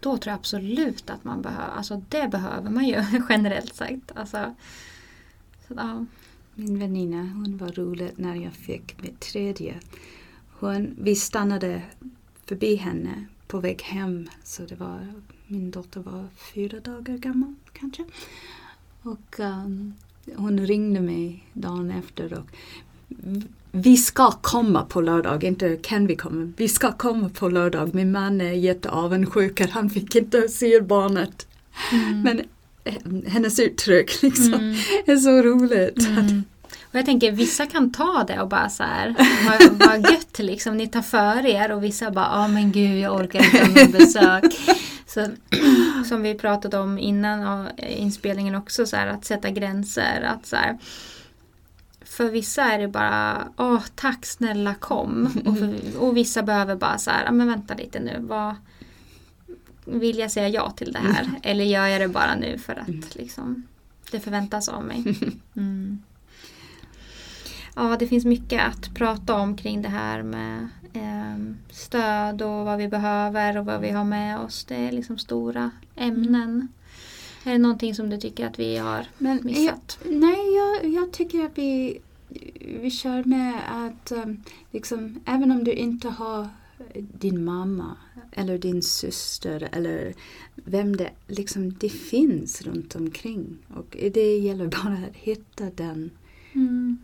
[0.00, 4.12] Då tror jag absolut att man behöver, alltså det behöver man ju generellt sagt.
[4.14, 4.54] Alltså,
[5.68, 6.04] så, ja.
[6.54, 9.74] Min väninna, hon var rolig när jag fick mitt tredje.
[10.58, 11.82] Hon, vi stannade
[12.44, 14.28] förbi henne på väg hem.
[14.44, 15.12] Så det var,
[15.46, 18.04] min dotter var fyra dagar gammal kanske.
[19.02, 19.94] Och um,
[20.36, 22.46] hon ringde mig dagen efter och
[23.72, 27.94] vi ska komma på lördag, inte kan vi komma, vi ska komma på lördag.
[27.94, 31.46] Min man är jätteavundsjuk han fick inte se barnet.
[31.92, 32.22] Mm.
[32.22, 32.42] Men
[33.26, 34.76] hennes uttryck liksom Mm.
[35.06, 35.98] är så roligt.
[36.06, 36.44] Mm.
[36.82, 39.14] Och jag tänker vissa kan ta det och bara så här,
[39.48, 43.14] vad, vad gött liksom, ni tar för er och vissa bara, ja men gud jag
[43.20, 44.44] orkar inte någon besök.
[45.06, 45.28] Så,
[46.08, 50.22] som vi pratade om innan av inspelningen också, så här, att sätta gränser.
[50.22, 50.78] Att så här,
[52.04, 55.42] för vissa är det bara, åh tack snälla kom.
[55.46, 58.54] Och, för, och vissa behöver bara så här, "Ja, men vänta lite nu, vad,
[59.84, 61.26] vill jag säga ja till det här?
[61.42, 63.62] Eller gör jag det bara nu för att liksom,
[64.10, 65.04] det förväntas av mig?
[65.56, 66.02] Mm.
[67.74, 72.78] Ja, det finns mycket att prata om kring det här med eh, stöd och vad
[72.78, 74.64] vi behöver och vad vi har med oss.
[74.64, 76.68] Det är liksom stora ämnen.
[77.44, 79.98] Är det någonting som du tycker att vi har Men jag, missat?
[80.04, 81.98] nej, jag, jag tycker att vi,
[82.80, 86.48] vi kör med att um, liksom, även om du inte har
[86.94, 87.96] din mamma
[88.32, 90.14] eller din syster eller
[90.54, 93.58] vem det liksom det finns runt omkring.
[93.68, 96.10] Och det gäller bara att hitta den.
[96.52, 96.98] Mm.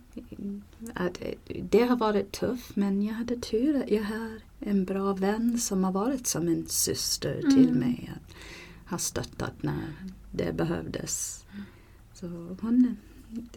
[0.94, 1.22] Att
[1.70, 5.84] det har varit tufft men jag hade tur att jag har en bra vän som
[5.84, 7.78] har varit som en syster till Mm.
[7.78, 8.12] mig.
[8.16, 8.34] Att
[8.90, 9.92] ha stöttat när
[10.32, 11.44] det behövdes.
[12.14, 12.26] Så
[12.60, 12.96] hon,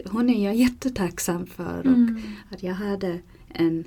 [0.06, 1.80] hon är jag jättetacksam för.
[1.80, 2.22] Och Mm.
[2.52, 3.20] att jag hade
[3.50, 3.84] en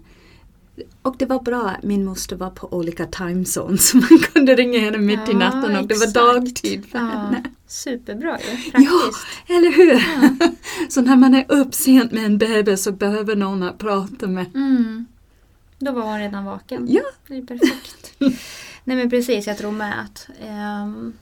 [1.03, 4.79] och det var bra min moster var på olika time zones så man kunde ringa
[4.81, 7.43] henne mitt i Ja, natten och det var dagtid för Ja, henne.
[7.67, 9.27] superbra ju, Ja, praktiskt.
[9.51, 10.05] eller hur?
[10.91, 14.47] så när man är upp sent med en bebis så behöver någon att prata med.
[14.55, 15.07] Mm.
[15.79, 16.87] Då var hon redan vaken.
[16.91, 17.03] Ja.
[17.29, 18.15] Det är perfekt.
[18.85, 21.13] Nej men precis, jag tror med att ehm,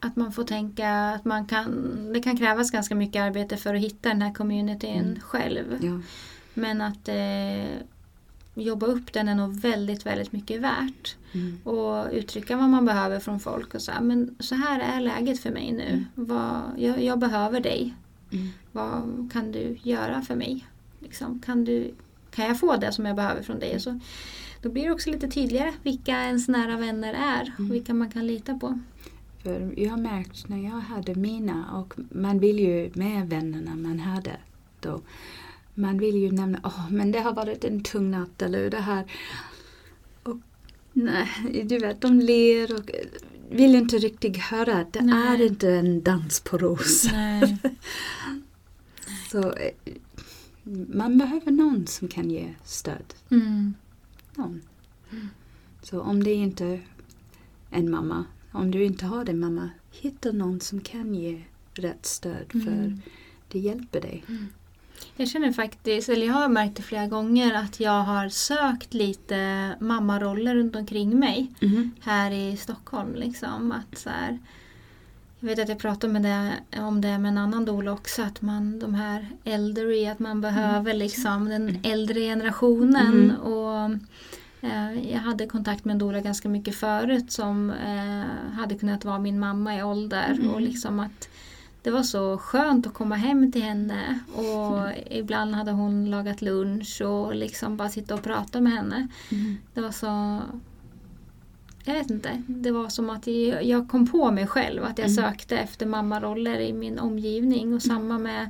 [0.00, 3.80] att man får tänka att man kan, det kan krävas ganska mycket arbete för att
[3.80, 5.20] hitta den här communityn Mm.
[5.20, 5.64] själv.
[5.80, 6.00] Ja.
[6.54, 7.78] Men att eh,
[8.60, 11.16] jobba upp den är nog väldigt, väldigt mycket värt.
[11.32, 11.58] Mm.
[11.64, 15.50] Och uttrycka vad man behöver från folk och här, men så här är läget för
[15.50, 16.04] mig nu.
[16.14, 17.94] Vad, jag, jag behöver dig.
[18.32, 18.48] Mm.
[18.72, 20.66] Vad kan du göra för mig?
[21.00, 21.94] Liksom, kan, du,
[22.30, 23.80] kan jag få det som jag behöver från dig?
[23.80, 24.00] Så,
[24.62, 27.72] då blir det också lite tydligare vilka ens nära vänner är och Mm.
[27.72, 28.78] vilka man kan lita på.
[29.42, 34.00] För jag har märkt när jag hade mina och man vill ju med vännerna man
[34.00, 34.36] hade
[34.80, 35.00] då.
[35.78, 39.04] Man vill ju nämna, åh men det har varit en tung natt eller det här.
[40.22, 40.36] Och
[40.92, 41.28] nej,
[41.64, 42.90] du vet de ler och
[43.50, 45.28] vill inte riktigt höra att det Nej.
[45.42, 47.58] är inte en dans på rosor.
[49.30, 49.72] Så eh,
[50.94, 53.14] man behöver någon som kan ge stöd.
[53.30, 53.74] Mm.
[54.34, 54.62] Någon.
[55.82, 56.80] Så om det inte är
[57.70, 61.42] en mamma, om du inte har en mamma, hitta någon som kan ge
[61.74, 63.00] rätt stöd för Mm.
[63.48, 64.24] det hjälper dig.
[65.20, 69.70] Jag känner faktiskt, eller jag har märkt det flera gånger, att jag har sökt lite
[69.80, 71.50] mammaroller runt omkring mig.
[72.00, 73.14] här i Stockholm.
[73.14, 74.38] Liksom, att så här,
[75.40, 78.42] jag vet att jag pratade med det, om det med en annan doula också, att
[78.42, 83.30] man, de här äldre, att man behöver liksom den äldre generationen.
[83.30, 83.36] Mm.
[83.36, 83.90] Och
[84.60, 89.18] Eh, jag hade kontakt med en doula ganska mycket förut som eh, hade kunnat vara
[89.18, 90.30] min mamma i ålder.
[90.30, 90.50] Mm.
[90.50, 91.28] Och liksom att
[91.88, 97.02] det var så skönt att komma hem till henne och ibland hade hon lagat lunch
[97.02, 99.08] och liksom bara sitta och prata med henne.
[99.30, 99.56] Mm.
[99.74, 100.40] Det var så...
[101.84, 102.42] Jag vet inte.
[102.46, 105.16] Det var som att jag jag kom på mig själv att jag Mm.
[105.16, 108.48] sökte efter mammaroller i min omgivning och samma med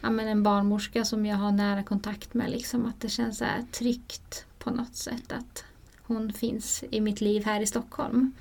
[0.00, 2.50] ja, men en barnmorska som jag har nära kontakt med.
[2.50, 5.64] Liksom, att det känns så här tryggt på något sätt att
[6.02, 8.32] hon finns i mitt liv här i Stockholm.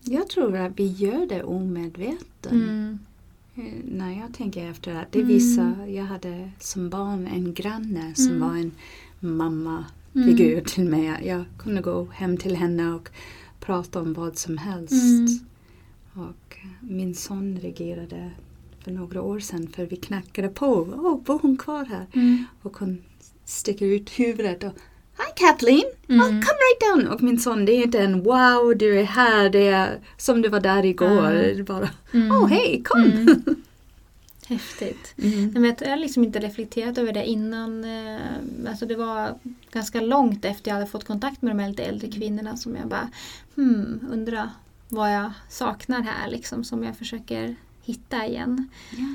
[0.00, 2.52] Jag tror att vi gör det omedveten.
[2.52, 2.98] Mm.
[3.54, 5.28] Eh, När jag tänker efter att det Mm.
[5.28, 8.40] visar, jag hade som barn en granne som Mm.
[8.40, 8.72] var en
[9.20, 11.20] mamma-figur till mig.
[11.26, 13.08] Jag kunde gå hem till henne och
[13.60, 14.92] prata om vad som helst.
[14.92, 15.38] Mm.
[16.28, 18.30] Och min son reagerade
[18.84, 20.94] för några år sedan för vi knackade på.
[20.96, 22.06] Åh, bor hon kvar här?
[22.12, 22.44] Mm.
[22.62, 23.02] Och hon
[23.44, 24.72] sticker ut huvudet och
[25.16, 25.84] Hi Kathleen!
[26.08, 26.20] Mm.
[26.20, 27.08] Oh, come right down!
[27.12, 30.48] Och min son, det är inte en wow, du är här, det är som du
[30.48, 31.26] var där igår.
[31.26, 31.30] Ah.
[31.32, 32.32] Är bara Mm.
[32.32, 33.00] Åh, hej, kom!
[33.02, 33.44] Mm.
[34.46, 35.14] Häftigt.
[35.18, 35.50] Mm.
[35.52, 37.84] Men jag har liksom inte reflekterat över det innan.
[37.84, 38.20] eh,
[38.68, 39.38] Alltså det var
[39.72, 42.88] ganska långt efter jag hade fått kontakt med de här lite äldre kvinnorna som jag
[42.88, 43.08] bara
[43.56, 44.50] hmm, undrar
[44.88, 48.68] vad jag saknar här liksom som jag försöker hitta igen.
[48.90, 49.14] Ja.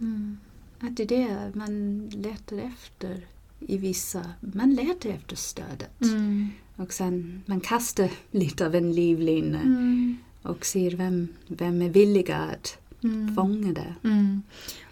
[0.00, 0.38] Mm.
[0.80, 3.26] Att det är det man letar efter
[3.60, 6.02] i vissa, man letar efter stödet.
[6.02, 6.50] Mm.
[6.76, 10.16] Och sen man kastar lite av en livlina Mm.
[10.42, 13.34] och ser vem, vem är villiga att Mm.
[13.34, 13.94] fånga det.
[14.04, 14.42] Mm.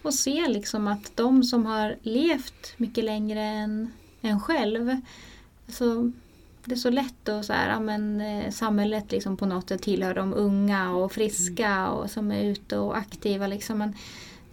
[0.02, 3.90] Och se liksom att de som har levt mycket längre än
[4.20, 4.96] en själv,
[5.68, 6.12] så
[6.64, 9.82] det är så lätt att så här, ja, men, eh, samhället liksom på något sätt
[9.82, 13.46] tillhör de unga och friska och som är ute och aktiva.
[13.46, 13.78] Liksom.
[13.78, 13.94] Men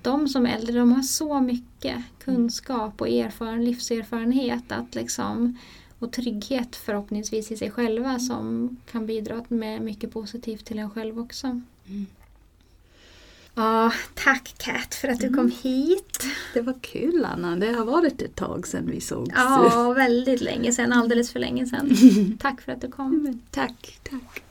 [0.04, 5.58] de som är äldre de har så mycket kunskap och erfaren, livserfarenhet att liksom,
[5.99, 11.20] och trygghet förhoppningsvis i sig själva som kan bidra med mycket positivt till en själv
[11.20, 11.47] också.
[11.88, 12.06] Mm.
[13.56, 16.24] Ja, tack Kat för att du kom hit.
[16.54, 19.32] Det var kul Anna, det har varit ett tag sedan vi sågs.
[19.36, 21.95] Ja, väldigt länge sedan, alldeles för länge sedan.
[22.39, 23.41] Tack för att du kom.
[23.51, 24.43] Tack, tack.